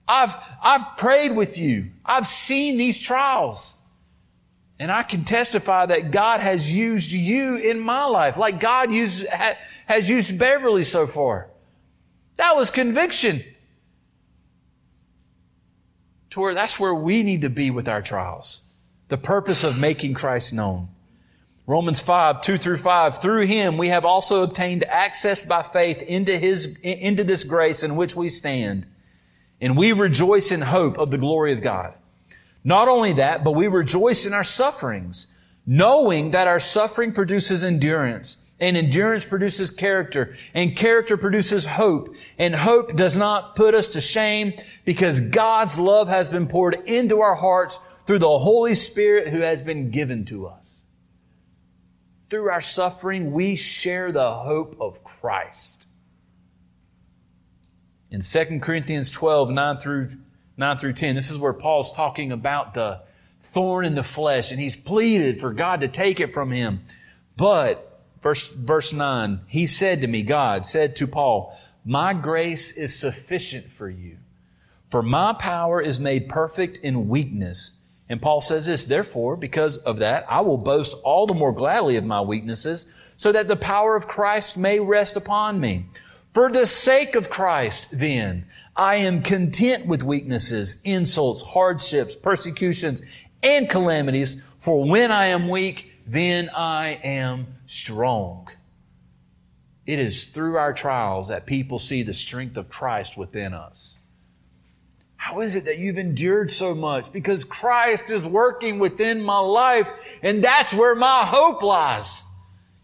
I've, 0.08 0.34
I've 0.62 0.96
prayed 0.96 1.36
with 1.36 1.58
you. 1.58 1.90
I've 2.02 2.26
seen 2.26 2.78
these 2.78 2.98
trials. 2.98 3.76
And 4.78 4.90
I 4.90 5.02
can 5.02 5.24
testify 5.24 5.84
that 5.84 6.10
God 6.10 6.40
has 6.40 6.74
used 6.74 7.12
you 7.12 7.56
in 7.56 7.78
my 7.78 8.06
life, 8.06 8.38
like 8.38 8.58
God 8.58 8.90
used, 8.90 9.26
has 9.28 10.08
used 10.08 10.38
Beverly 10.38 10.82
so 10.82 11.06
far. 11.06 11.50
That 12.36 12.56
was 12.56 12.70
conviction. 12.70 13.42
To 16.30 16.40
where 16.40 16.54
that's 16.54 16.80
where 16.80 16.94
we 16.94 17.22
need 17.22 17.42
to 17.42 17.50
be 17.50 17.70
with 17.70 17.86
our 17.86 18.00
trials. 18.00 18.64
The 19.08 19.18
purpose 19.18 19.62
of 19.62 19.78
making 19.78 20.14
Christ 20.14 20.54
known. 20.54 20.88
Romans 21.68 22.00
5, 22.00 22.40
2 22.40 22.56
through 22.56 22.78
5. 22.78 23.20
Through 23.20 23.44
him 23.44 23.76
we 23.76 23.88
have 23.88 24.06
also 24.06 24.42
obtained 24.42 24.84
access 24.84 25.42
by 25.42 25.60
faith 25.60 26.00
into 26.00 26.32
his, 26.32 26.80
into 26.80 27.24
this 27.24 27.44
grace 27.44 27.82
in 27.82 27.94
which 27.94 28.16
we 28.16 28.30
stand. 28.30 28.86
And 29.60 29.76
we 29.76 29.92
rejoice 29.92 30.50
in 30.50 30.62
hope 30.62 30.96
of 30.96 31.10
the 31.10 31.18
glory 31.18 31.52
of 31.52 31.60
God. 31.60 31.92
Not 32.64 32.88
only 32.88 33.12
that, 33.12 33.44
but 33.44 33.52
we 33.52 33.68
rejoice 33.68 34.24
in 34.24 34.32
our 34.32 34.44
sufferings, 34.44 35.38
knowing 35.66 36.30
that 36.30 36.48
our 36.48 36.58
suffering 36.58 37.12
produces 37.12 37.62
endurance, 37.62 38.50
and 38.58 38.74
endurance 38.74 39.26
produces 39.26 39.70
character, 39.70 40.32
and 40.54 40.74
character 40.74 41.18
produces 41.18 41.66
hope, 41.66 42.16
and 42.38 42.54
hope 42.54 42.96
does 42.96 43.18
not 43.18 43.56
put 43.56 43.74
us 43.74 43.88
to 43.88 44.00
shame 44.00 44.54
because 44.86 45.28
God's 45.28 45.78
love 45.78 46.08
has 46.08 46.30
been 46.30 46.46
poured 46.46 46.76
into 46.86 47.20
our 47.20 47.34
hearts 47.34 48.00
through 48.06 48.20
the 48.20 48.38
Holy 48.38 48.74
Spirit 48.74 49.28
who 49.28 49.40
has 49.40 49.60
been 49.60 49.90
given 49.90 50.24
to 50.24 50.46
us 50.46 50.77
through 52.28 52.50
our 52.50 52.60
suffering, 52.60 53.32
we 53.32 53.56
share 53.56 54.12
the 54.12 54.32
hope 54.32 54.76
of 54.80 55.02
Christ. 55.02 55.86
In 58.10 58.20
2 58.20 58.60
Corinthians 58.60 59.10
12, 59.10 59.50
9 59.50 59.76
through, 59.78 60.12
9 60.56 60.78
through 60.78 60.92
10, 60.94 61.14
this 61.14 61.30
is 61.30 61.38
where 61.38 61.52
Paul's 61.52 61.92
talking 61.92 62.32
about 62.32 62.74
the 62.74 63.00
thorn 63.40 63.84
in 63.84 63.94
the 63.94 64.02
flesh, 64.02 64.50
and 64.50 64.60
he's 64.60 64.76
pleaded 64.76 65.40
for 65.40 65.52
God 65.52 65.80
to 65.80 65.88
take 65.88 66.20
it 66.20 66.32
from 66.32 66.50
him. 66.50 66.80
But, 67.36 68.00
verse, 68.20 68.54
verse 68.54 68.92
9, 68.92 69.40
he 69.46 69.66
said 69.66 70.00
to 70.00 70.06
me, 70.06 70.22
God 70.22 70.66
said 70.66 70.96
to 70.96 71.06
Paul, 71.06 71.56
My 71.84 72.14
grace 72.14 72.76
is 72.76 72.98
sufficient 72.98 73.68
for 73.68 73.88
you, 73.88 74.18
for 74.90 75.02
my 75.02 75.34
power 75.34 75.80
is 75.80 76.00
made 76.00 76.28
perfect 76.28 76.78
in 76.78 77.08
weakness. 77.08 77.77
And 78.08 78.22
Paul 78.22 78.40
says 78.40 78.66
this, 78.66 78.86
therefore, 78.86 79.36
because 79.36 79.78
of 79.78 79.98
that, 79.98 80.24
I 80.30 80.40
will 80.40 80.56
boast 80.56 80.96
all 81.04 81.26
the 81.26 81.34
more 81.34 81.52
gladly 81.52 81.96
of 81.96 82.04
my 82.04 82.20
weaknesses, 82.22 83.14
so 83.16 83.32
that 83.32 83.48
the 83.48 83.56
power 83.56 83.96
of 83.96 84.08
Christ 84.08 84.56
may 84.56 84.80
rest 84.80 85.16
upon 85.16 85.60
me. 85.60 85.86
For 86.32 86.50
the 86.50 86.66
sake 86.66 87.14
of 87.14 87.30
Christ, 87.30 87.98
then, 87.98 88.46
I 88.76 88.96
am 88.96 89.22
content 89.22 89.86
with 89.86 90.02
weaknesses, 90.02 90.82
insults, 90.84 91.42
hardships, 91.42 92.14
persecutions, 92.14 93.26
and 93.42 93.68
calamities, 93.68 94.56
for 94.60 94.88
when 94.88 95.10
I 95.10 95.26
am 95.26 95.48
weak, 95.48 95.92
then 96.06 96.48
I 96.54 97.00
am 97.02 97.58
strong. 97.66 98.48
It 99.84 99.98
is 99.98 100.28
through 100.28 100.56
our 100.56 100.72
trials 100.72 101.28
that 101.28 101.46
people 101.46 101.78
see 101.78 102.02
the 102.02 102.14
strength 102.14 102.56
of 102.56 102.68
Christ 102.68 103.18
within 103.18 103.52
us. 103.52 103.98
How 105.18 105.40
is 105.40 105.56
it 105.56 105.64
that 105.64 105.78
you've 105.78 105.98
endured 105.98 106.50
so 106.52 106.74
much? 106.76 107.12
Because 107.12 107.44
Christ 107.44 108.10
is 108.10 108.24
working 108.24 108.78
within 108.78 109.20
my 109.20 109.40
life, 109.40 109.90
and 110.22 110.42
that's 110.42 110.72
where 110.72 110.94
my 110.94 111.26
hope 111.26 111.60
lies. 111.60 112.24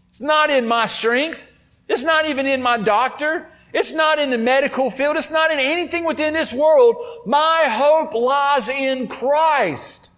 It's 0.09 0.21
not 0.21 0.49
in 0.49 0.67
my 0.67 0.85
strength. 0.85 1.53
It's 1.87 2.03
not 2.03 2.27
even 2.27 2.45
in 2.45 2.61
my 2.61 2.77
doctor. 2.77 3.49
It's 3.73 3.93
not 3.93 4.19
in 4.19 4.31
the 4.31 4.37
medical 4.37 4.91
field. 4.91 5.15
It's 5.15 5.31
not 5.31 5.49
in 5.49 5.59
anything 5.59 6.05
within 6.05 6.33
this 6.33 6.53
world. 6.53 6.97
My 7.25 7.67
hope 7.69 8.13
lies 8.13 8.67
in 8.67 9.07
Christ 9.07 10.11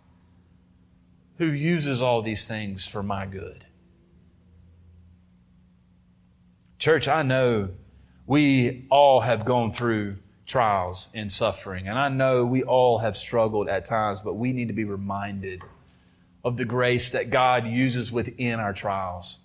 who 1.37 1.45
uses 1.45 2.01
all 2.01 2.23
these 2.23 2.45
things 2.45 2.87
for 2.87 3.03
my 3.03 3.27
good. 3.27 3.63
Church, 6.79 7.07
I 7.07 7.21
know 7.21 7.69
we 8.25 8.87
all 8.89 9.21
have 9.21 9.45
gone 9.45 9.71
through 9.71 10.17
trials 10.47 11.09
and 11.13 11.31
suffering, 11.31 11.87
and 11.87 11.99
I 11.99 12.09
know 12.09 12.45
we 12.45 12.63
all 12.63 12.99
have 12.99 13.15
struggled 13.15 13.67
at 13.69 13.85
times, 13.85 14.21
but 14.21 14.33
we 14.33 14.53
need 14.53 14.69
to 14.69 14.73
be 14.73 14.85
reminded 14.85 15.61
of 16.43 16.57
the 16.57 16.65
grace 16.65 17.09
that 17.11 17.29
God 17.29 17.67
uses 17.67 18.11
within 18.11 18.59
our 18.59 18.73
trials, 18.73 19.39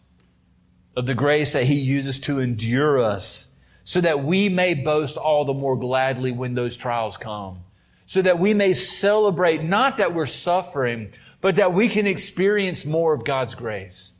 of 0.96 1.06
the 1.06 1.14
grace 1.14 1.52
that 1.52 1.64
He 1.64 1.74
uses 1.74 2.18
to 2.20 2.38
endure 2.38 3.00
us 3.00 3.58
so 3.84 4.00
that 4.00 4.22
we 4.22 4.48
may 4.48 4.74
boast 4.74 5.16
all 5.16 5.44
the 5.44 5.52
more 5.52 5.76
gladly 5.76 6.30
when 6.30 6.54
those 6.54 6.76
trials 6.76 7.16
come, 7.16 7.58
so 8.06 8.22
that 8.22 8.38
we 8.38 8.54
may 8.54 8.72
celebrate 8.72 9.62
not 9.62 9.96
that 9.96 10.14
we're 10.14 10.26
suffering, 10.26 11.10
but 11.40 11.56
that 11.56 11.72
we 11.72 11.88
can 11.88 12.06
experience 12.06 12.84
more 12.84 13.12
of 13.12 13.24
God's 13.24 13.54
grace. 13.56 14.12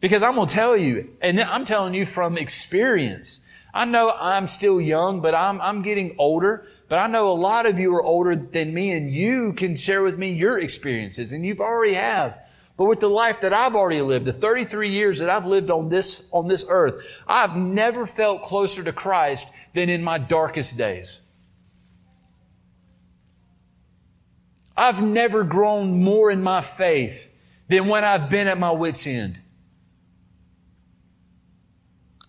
Because 0.00 0.22
I'm 0.22 0.34
going 0.34 0.48
to 0.48 0.54
tell 0.54 0.76
you, 0.76 1.10
and 1.20 1.38
I'm 1.40 1.64
telling 1.64 1.92
you 1.92 2.06
from 2.06 2.38
experience, 2.38 3.45
I 3.76 3.84
know 3.84 4.10
I'm 4.10 4.46
still 4.46 4.80
young, 4.80 5.20
but 5.20 5.34
I'm, 5.34 5.60
I'm 5.60 5.82
getting 5.82 6.16
older. 6.18 6.66
But 6.88 6.98
I 6.98 7.08
know 7.08 7.30
a 7.30 7.34
lot 7.34 7.66
of 7.66 7.78
you 7.78 7.94
are 7.94 8.02
older 8.02 8.34
than 8.34 8.72
me 8.72 8.92
and 8.92 9.10
you 9.10 9.52
can 9.52 9.76
share 9.76 10.02
with 10.02 10.16
me 10.16 10.32
your 10.32 10.58
experiences 10.58 11.30
and 11.32 11.44
you've 11.44 11.60
already 11.60 11.92
have. 11.92 12.38
But 12.78 12.86
with 12.86 13.00
the 13.00 13.10
life 13.10 13.42
that 13.42 13.52
I've 13.52 13.74
already 13.74 14.00
lived, 14.00 14.24
the 14.24 14.32
33 14.32 14.88
years 14.88 15.18
that 15.18 15.28
I've 15.28 15.44
lived 15.44 15.70
on 15.70 15.90
this, 15.90 16.26
on 16.32 16.46
this 16.46 16.64
earth, 16.70 17.22
I've 17.28 17.54
never 17.54 18.06
felt 18.06 18.42
closer 18.44 18.82
to 18.82 18.92
Christ 18.94 19.48
than 19.74 19.90
in 19.90 20.02
my 20.02 20.16
darkest 20.16 20.78
days. 20.78 21.20
I've 24.74 25.02
never 25.02 25.44
grown 25.44 26.02
more 26.02 26.30
in 26.30 26.42
my 26.42 26.62
faith 26.62 27.30
than 27.68 27.88
when 27.88 28.04
I've 28.04 28.30
been 28.30 28.48
at 28.48 28.58
my 28.58 28.70
wit's 28.70 29.06
end. 29.06 29.40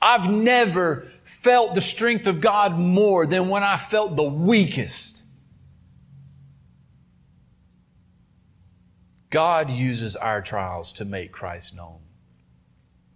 I've 0.01 0.29
never 0.29 1.07
felt 1.28 1.75
the 1.75 1.82
strength 1.82 2.25
of 2.25 2.39
God 2.39 2.80
more 2.80 3.25
than 3.25 3.49
when 3.49 3.61
I 3.61 3.75
felt 3.75 4.15
the 4.15 4.23
weakest. 4.23 5.25
God 9.30 9.69
uses 9.69 10.15
our 10.15 10.41
trials 10.41 10.93
to 10.93 11.05
make 11.05 11.34
Christ 11.34 11.75
known. 11.75 11.99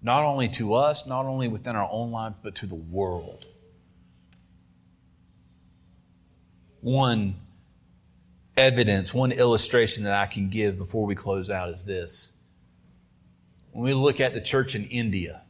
Not 0.01 0.23
only 0.23 0.49
to 0.49 0.73
us, 0.73 1.07
not 1.07 1.25
only 1.25 1.47
within 1.47 1.75
our 1.75 1.87
own 1.89 2.11
lives, 2.11 2.35
but 2.43 2.53
to 2.55 2.65
the 2.65 2.75
world. 2.75 3.45
One 6.81 7.35
evidence, 8.57 9.13
one 9.13 9.31
illustration 9.31 10.03
that 10.03 10.13
I 10.13 10.25
can 10.25 10.49
give 10.49 10.77
before 10.77 11.05
we 11.05 11.15
close 11.15 11.49
out 11.49 11.69
is 11.69 11.85
this. 11.85 12.37
When 13.71 13.85
we 13.85 13.93
look 13.93 14.19
at 14.19 14.33
the 14.33 14.41
church 14.41 14.75
in 14.75 14.83
India, 14.85 15.43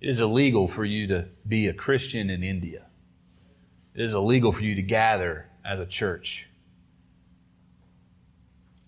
it 0.00 0.08
is 0.08 0.20
illegal 0.20 0.66
for 0.66 0.84
you 0.84 1.06
to 1.08 1.28
be 1.46 1.66
a 1.66 1.74
Christian 1.74 2.30
in 2.30 2.42
India. 2.42 2.86
It 3.94 4.02
is 4.02 4.14
illegal 4.14 4.50
for 4.52 4.62
you 4.62 4.74
to 4.76 4.82
gather 4.82 5.48
as 5.64 5.78
a 5.78 5.86
church. 5.86 6.48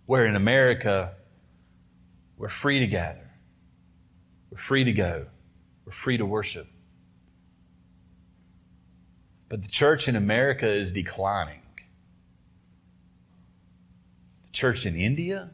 Where 0.06 0.26
in 0.26 0.36
America, 0.36 1.12
we're 2.36 2.48
free 2.48 2.78
to 2.78 2.86
gather, 2.86 3.30
we're 4.50 4.58
free 4.58 4.84
to 4.84 4.92
go, 4.92 5.26
we're 5.84 5.92
free 5.92 6.16
to 6.16 6.26
worship. 6.26 6.66
But 9.48 9.62
the 9.62 9.68
church 9.68 10.08
in 10.08 10.16
America 10.16 10.66
is 10.66 10.92
declining. 10.92 11.60
The 14.44 14.50
church 14.52 14.86
in 14.86 14.96
India 14.96 15.50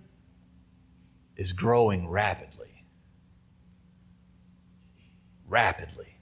is 1.37 1.53
growing 1.53 2.09
rapidly. 2.09 2.58
Rapidly. 5.49 6.17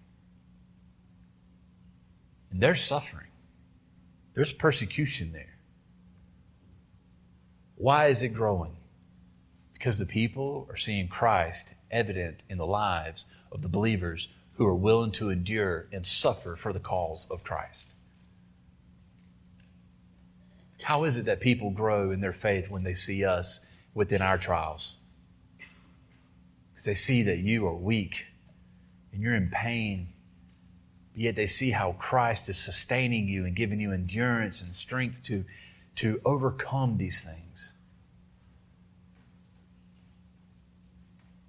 And 2.51 2.61
there's 2.61 2.81
suffering, 2.81 3.29
there's 4.35 4.53
persecution 4.53 5.33
there. 5.33 5.57
Why 7.74 8.07
is 8.07 8.22
it 8.22 8.31
growing? 8.31 8.77
Because 9.74 9.99
the 9.99 10.07
people 10.07 10.66
are 10.70 10.77
seeing 10.77 11.09
Christ 11.09 11.74
evident 11.91 12.43
in 12.49 12.57
the 12.57 12.66
lives 12.66 13.27
of 13.53 13.61
the 13.61 13.68
believers 13.68 14.29
who 14.55 14.66
are 14.66 14.74
willing 14.74 15.12
to 15.12 15.29
endure 15.29 15.87
and 15.93 16.07
suffer 16.07 16.57
for 16.57 16.72
the 16.72 16.81
cause 16.81 17.29
of 17.31 17.45
Christ. 17.45 17.95
How 20.83 21.05
is 21.05 21.18
it 21.18 21.27
that 21.27 21.41
people 21.41 21.70
grow 21.70 22.11
in 22.11 22.20
their 22.20 22.33
faith 22.33 22.70
when 22.70 22.85
they 22.85 22.95
see 22.95 23.24
us 23.24 23.68
within 23.93 24.22
our 24.22 24.39
trials? 24.39 24.97
Because 26.72 26.85
they 26.87 26.95
see 26.95 27.22
that 27.24 27.39
you 27.39 27.66
are 27.66 27.74
weak 27.74 28.29
and 29.17 29.25
you're 29.25 29.35
in 29.35 29.49
pain, 29.49 30.09
but 31.12 31.23
yet 31.23 31.37
they 31.37 31.47
see 31.47 31.71
how 31.71 31.93
Christ 31.93 32.51
is 32.51 32.59
sustaining 32.59 33.29
you 33.29 33.47
and 33.47 33.57
giving 33.57 33.81
you 33.81 33.93
endurance 33.93 34.61
and 34.61 34.75
strength 34.75 35.23
to 35.25 35.45
to 35.97 36.21
overcome 36.27 36.99
these 36.99 37.23
things. 37.25 37.79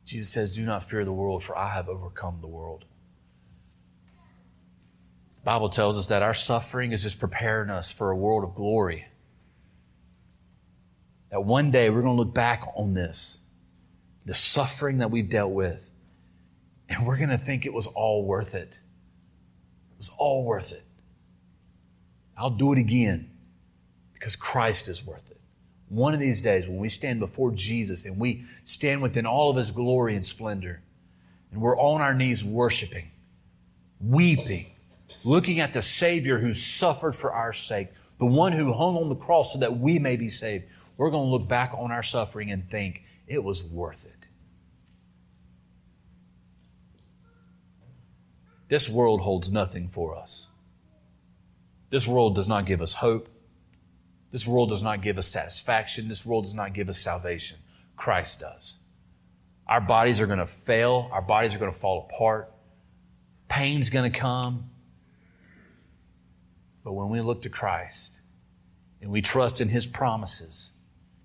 Jesus 0.05 0.29
says, 0.29 0.55
Do 0.55 0.65
not 0.65 0.85
fear 0.85 1.03
the 1.03 1.11
world, 1.11 1.43
for 1.43 1.57
I 1.57 1.73
have 1.73 1.89
overcome 1.89 2.37
the 2.39 2.47
world. 2.47 2.85
The 5.41 5.45
Bible 5.51 5.67
tells 5.67 5.97
us 5.97 6.07
that 6.07 6.23
our 6.23 6.33
suffering 6.33 6.93
is 6.93 7.03
just 7.03 7.19
preparing 7.19 7.69
us 7.69 7.91
for 7.91 8.09
a 8.09 8.15
world 8.15 8.45
of 8.45 8.55
glory. 8.55 9.07
That 11.29 11.43
one 11.43 11.71
day 11.71 11.89
we're 11.89 12.03
going 12.03 12.15
to 12.15 12.23
look 12.23 12.33
back 12.33 12.63
on 12.77 12.93
this, 12.93 13.49
the 14.25 14.33
suffering 14.33 14.99
that 14.99 15.11
we've 15.11 15.29
dealt 15.29 15.51
with, 15.51 15.91
and 16.89 17.05
we're 17.05 17.17
going 17.17 17.29
to 17.29 17.37
think 17.37 17.65
it 17.65 17.73
was 17.73 17.87
all 17.87 18.25
worth 18.25 18.55
it. 18.55 18.79
It 19.91 19.97
was 19.97 20.11
all 20.17 20.45
worth 20.45 20.71
it. 20.71 20.83
I'll 22.37 22.49
do 22.49 22.71
it 22.73 22.79
again 22.79 23.31
because 24.13 24.35
Christ 24.35 24.87
is 24.87 25.05
worth 25.05 25.29
it. 25.31 25.41
One 25.89 26.13
of 26.13 26.19
these 26.19 26.41
days, 26.41 26.67
when 26.67 26.77
we 26.77 26.89
stand 26.89 27.19
before 27.19 27.51
Jesus 27.51 28.05
and 28.05 28.19
we 28.19 28.43
stand 28.63 29.01
within 29.01 29.25
all 29.25 29.49
of 29.49 29.57
his 29.57 29.71
glory 29.71 30.15
and 30.15 30.25
splendor, 30.25 30.81
and 31.51 31.61
we're 31.61 31.79
on 31.79 32.01
our 32.01 32.13
knees 32.13 32.43
worshiping, 32.43 33.09
weeping, 33.99 34.75
looking 35.23 35.59
at 35.59 35.73
the 35.73 35.81
Savior 35.81 36.39
who 36.39 36.53
suffered 36.53 37.15
for 37.15 37.31
our 37.31 37.53
sake, 37.53 37.87
the 38.19 38.25
one 38.25 38.51
who 38.51 38.73
hung 38.73 38.97
on 38.97 39.09
the 39.09 39.15
cross 39.15 39.53
so 39.53 39.59
that 39.59 39.77
we 39.77 39.97
may 39.97 40.17
be 40.17 40.29
saved, 40.29 40.65
we're 40.97 41.09
going 41.09 41.25
to 41.25 41.31
look 41.31 41.47
back 41.47 41.73
on 41.77 41.91
our 41.91 42.03
suffering 42.03 42.51
and 42.51 42.69
think 42.69 43.03
it 43.27 43.43
was 43.43 43.63
worth 43.63 44.05
it. 44.05 44.26
This 48.67 48.89
world 48.89 49.21
holds 49.21 49.51
nothing 49.51 49.87
for 49.87 50.15
us. 50.15 50.47
This 51.89 52.07
world 52.07 52.35
does 52.35 52.47
not 52.47 52.65
give 52.65 52.81
us 52.81 52.95
hope. 52.95 53.29
This 54.31 54.45
world 54.45 54.69
does 54.69 54.83
not 54.83 55.01
give 55.01 55.17
us 55.17 55.27
satisfaction. 55.27 56.09
This 56.09 56.25
world 56.25 56.43
does 56.43 56.53
not 56.53 56.73
give 56.73 56.89
us 56.89 56.99
salvation. 56.99 57.57
Christ 57.95 58.41
does. 58.41 58.77
Our 59.67 59.81
bodies 59.81 60.19
are 60.19 60.27
going 60.27 60.39
to 60.39 60.45
fail. 60.45 61.09
Our 61.11 61.21
bodies 61.21 61.55
are 61.55 61.59
going 61.59 61.71
to 61.71 61.77
fall 61.77 62.09
apart. 62.09 62.51
Pain's 63.47 63.89
going 63.89 64.11
to 64.11 64.19
come. 64.19 64.69
But 66.83 66.93
when 66.93 67.09
we 67.09 67.21
look 67.21 67.41
to 67.43 67.49
Christ 67.49 68.21
and 69.01 69.11
we 69.11 69.21
trust 69.21 69.61
in 69.61 69.69
His 69.69 69.87
promises, 69.87 70.71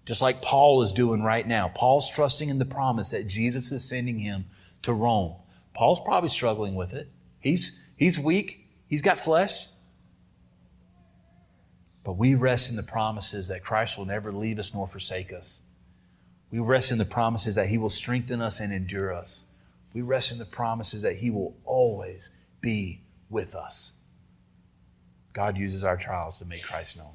just 0.05 0.23
like 0.23 0.43
Paul 0.43 0.83
is 0.83 0.93
doing 0.93 1.23
right 1.23 1.47
now, 1.47 1.71
Paul's 1.75 2.11
trusting 2.11 2.49
in 2.49 2.59
the 2.59 2.65
promise 2.65 3.11
that 3.11 3.27
Jesus 3.27 3.71
is 3.71 3.85
sending 3.85 4.19
him 4.19 4.47
to 4.83 4.93
Rome. 4.93 5.37
Paul's 5.75 6.01
probably 6.01 6.29
struggling 6.29 6.75
with 6.75 6.93
it. 6.93 7.09
He's, 7.43 7.85
he's 7.97 8.19
weak. 8.19 8.69
He's 8.87 9.03
got 9.03 9.19
flesh. 9.19 9.67
But 12.05 12.15
we 12.15 12.35
rest 12.35 12.71
in 12.71 12.77
the 12.77 12.83
promises 12.83 13.49
that 13.49 13.63
Christ 13.63 13.97
will 13.97 14.07
never 14.07 14.33
leave 14.33 14.59
us 14.59 14.75
nor 14.75 14.87
forsake 14.87 15.33
us. 15.33 15.63
We 16.51 16.59
rest 16.59 16.93
in 16.93 16.99
the 16.99 17.05
promises 17.05 17.55
that 17.55 17.69
He 17.69 17.79
will 17.79 17.91
strengthen 17.91 18.43
us 18.43 18.61
and 18.61 18.73
endure 18.73 19.13
us. 19.13 19.45
We 19.93 20.03
rest 20.03 20.33
in 20.33 20.39
the 20.39 20.45
promises 20.45 21.03
that 21.03 21.17
He 21.17 21.31
will 21.31 21.57
always 21.65 22.31
be 22.61 23.03
with 23.31 23.55
us. 23.55 23.95
God 25.33 25.57
uses 25.57 25.85
our 25.85 25.97
trials 25.97 26.39
to 26.39 26.45
make 26.45 26.63
Christ 26.63 26.99
known. 26.99 27.15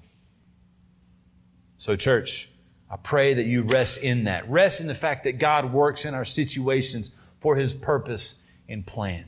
So, 1.78 1.96
church, 1.96 2.50
I 2.90 2.98
pray 2.98 3.36
that 3.36 3.46
you 3.46 3.62
rest 3.62 4.04
in 4.04 4.24
that. 4.24 4.50
Rest 4.50 4.82
in 4.82 4.88
the 4.88 4.96
fact 4.96 5.26
that 5.26 5.34
God 5.34 5.72
works 5.72 6.06
in 6.06 6.16
our 6.16 6.26
situations 6.26 7.12
for 7.40 7.56
His 7.56 7.74
purpose 7.74 8.42
and 8.68 8.86
plan. 8.86 9.26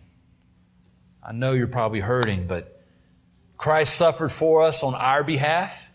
I 1.23 1.31
know 1.31 1.53
you're 1.53 1.67
probably 1.67 1.99
hurting, 1.99 2.47
but 2.47 2.81
Christ 3.57 3.95
suffered 3.95 4.29
for 4.31 4.63
us 4.63 4.83
on 4.83 4.95
our 4.95 5.23
behalf. 5.23 5.89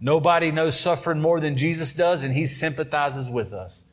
Nobody 0.00 0.50
knows 0.50 0.78
suffering 0.78 1.20
more 1.20 1.40
than 1.40 1.56
Jesus 1.56 1.94
does, 1.94 2.24
and 2.24 2.34
He 2.34 2.46
sympathizes 2.46 3.30
with 3.30 3.52
us. 3.52 3.84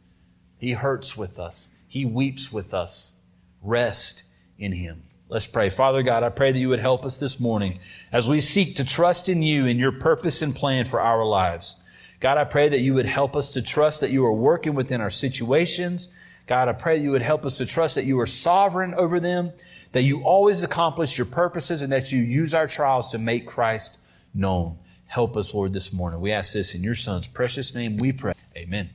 He 0.57 0.73
hurts 0.73 1.17
with 1.17 1.39
us. 1.39 1.77
He 1.87 2.05
weeps 2.05 2.51
with 2.51 2.73
us. 2.73 3.19
Rest 3.61 4.25
in 4.57 4.71
Him. 4.71 5.03
Let's 5.27 5.47
pray. 5.47 5.69
Father 5.69 6.03
God, 6.03 6.23
I 6.23 6.29
pray 6.29 6.51
that 6.51 6.59
you 6.59 6.69
would 6.69 6.79
help 6.79 7.05
us 7.05 7.17
this 7.17 7.39
morning 7.39 7.79
as 8.11 8.27
we 8.27 8.41
seek 8.41 8.75
to 8.75 8.85
trust 8.85 9.29
in 9.29 9.41
you 9.41 9.65
and 9.65 9.79
your 9.79 9.93
purpose 9.93 10.41
and 10.41 10.53
plan 10.53 10.83
for 10.83 10.99
our 10.99 11.25
lives. 11.25 11.81
God, 12.19 12.37
I 12.37 12.43
pray 12.43 12.69
that 12.69 12.81
you 12.81 12.93
would 12.93 13.05
help 13.05 13.35
us 13.35 13.51
to 13.51 13.61
trust 13.61 14.01
that 14.01 14.11
you 14.11 14.25
are 14.25 14.33
working 14.33 14.75
within 14.75 15.01
our 15.01 15.09
situations. 15.09 16.13
God, 16.47 16.67
I 16.67 16.73
pray 16.73 16.97
that 16.97 17.03
you 17.03 17.11
would 17.11 17.21
help 17.21 17.45
us 17.45 17.57
to 17.59 17.65
trust 17.65 17.95
that 17.95 18.03
you 18.03 18.19
are 18.19 18.25
sovereign 18.25 18.93
over 18.93 19.19
them, 19.21 19.53
that 19.91 20.03
you 20.03 20.23
always 20.23 20.63
accomplish 20.63 21.17
your 21.17 21.25
purposes, 21.25 21.81
and 21.81 21.91
that 21.91 22.11
you 22.11 22.19
use 22.19 22.53
our 22.53 22.67
trials 22.67 23.09
to 23.11 23.17
make 23.17 23.45
Christ 23.45 24.01
known. 24.33 24.77
Help 25.05 25.35
us, 25.35 25.53
Lord, 25.53 25.73
this 25.73 25.91
morning. 25.91 26.21
We 26.21 26.31
ask 26.31 26.53
this 26.53 26.73
in 26.73 26.83
your 26.83 26.95
Son's 26.95 27.27
precious 27.27 27.75
name 27.75 27.97
we 27.97 28.13
pray. 28.13 28.33
Amen. 28.55 28.91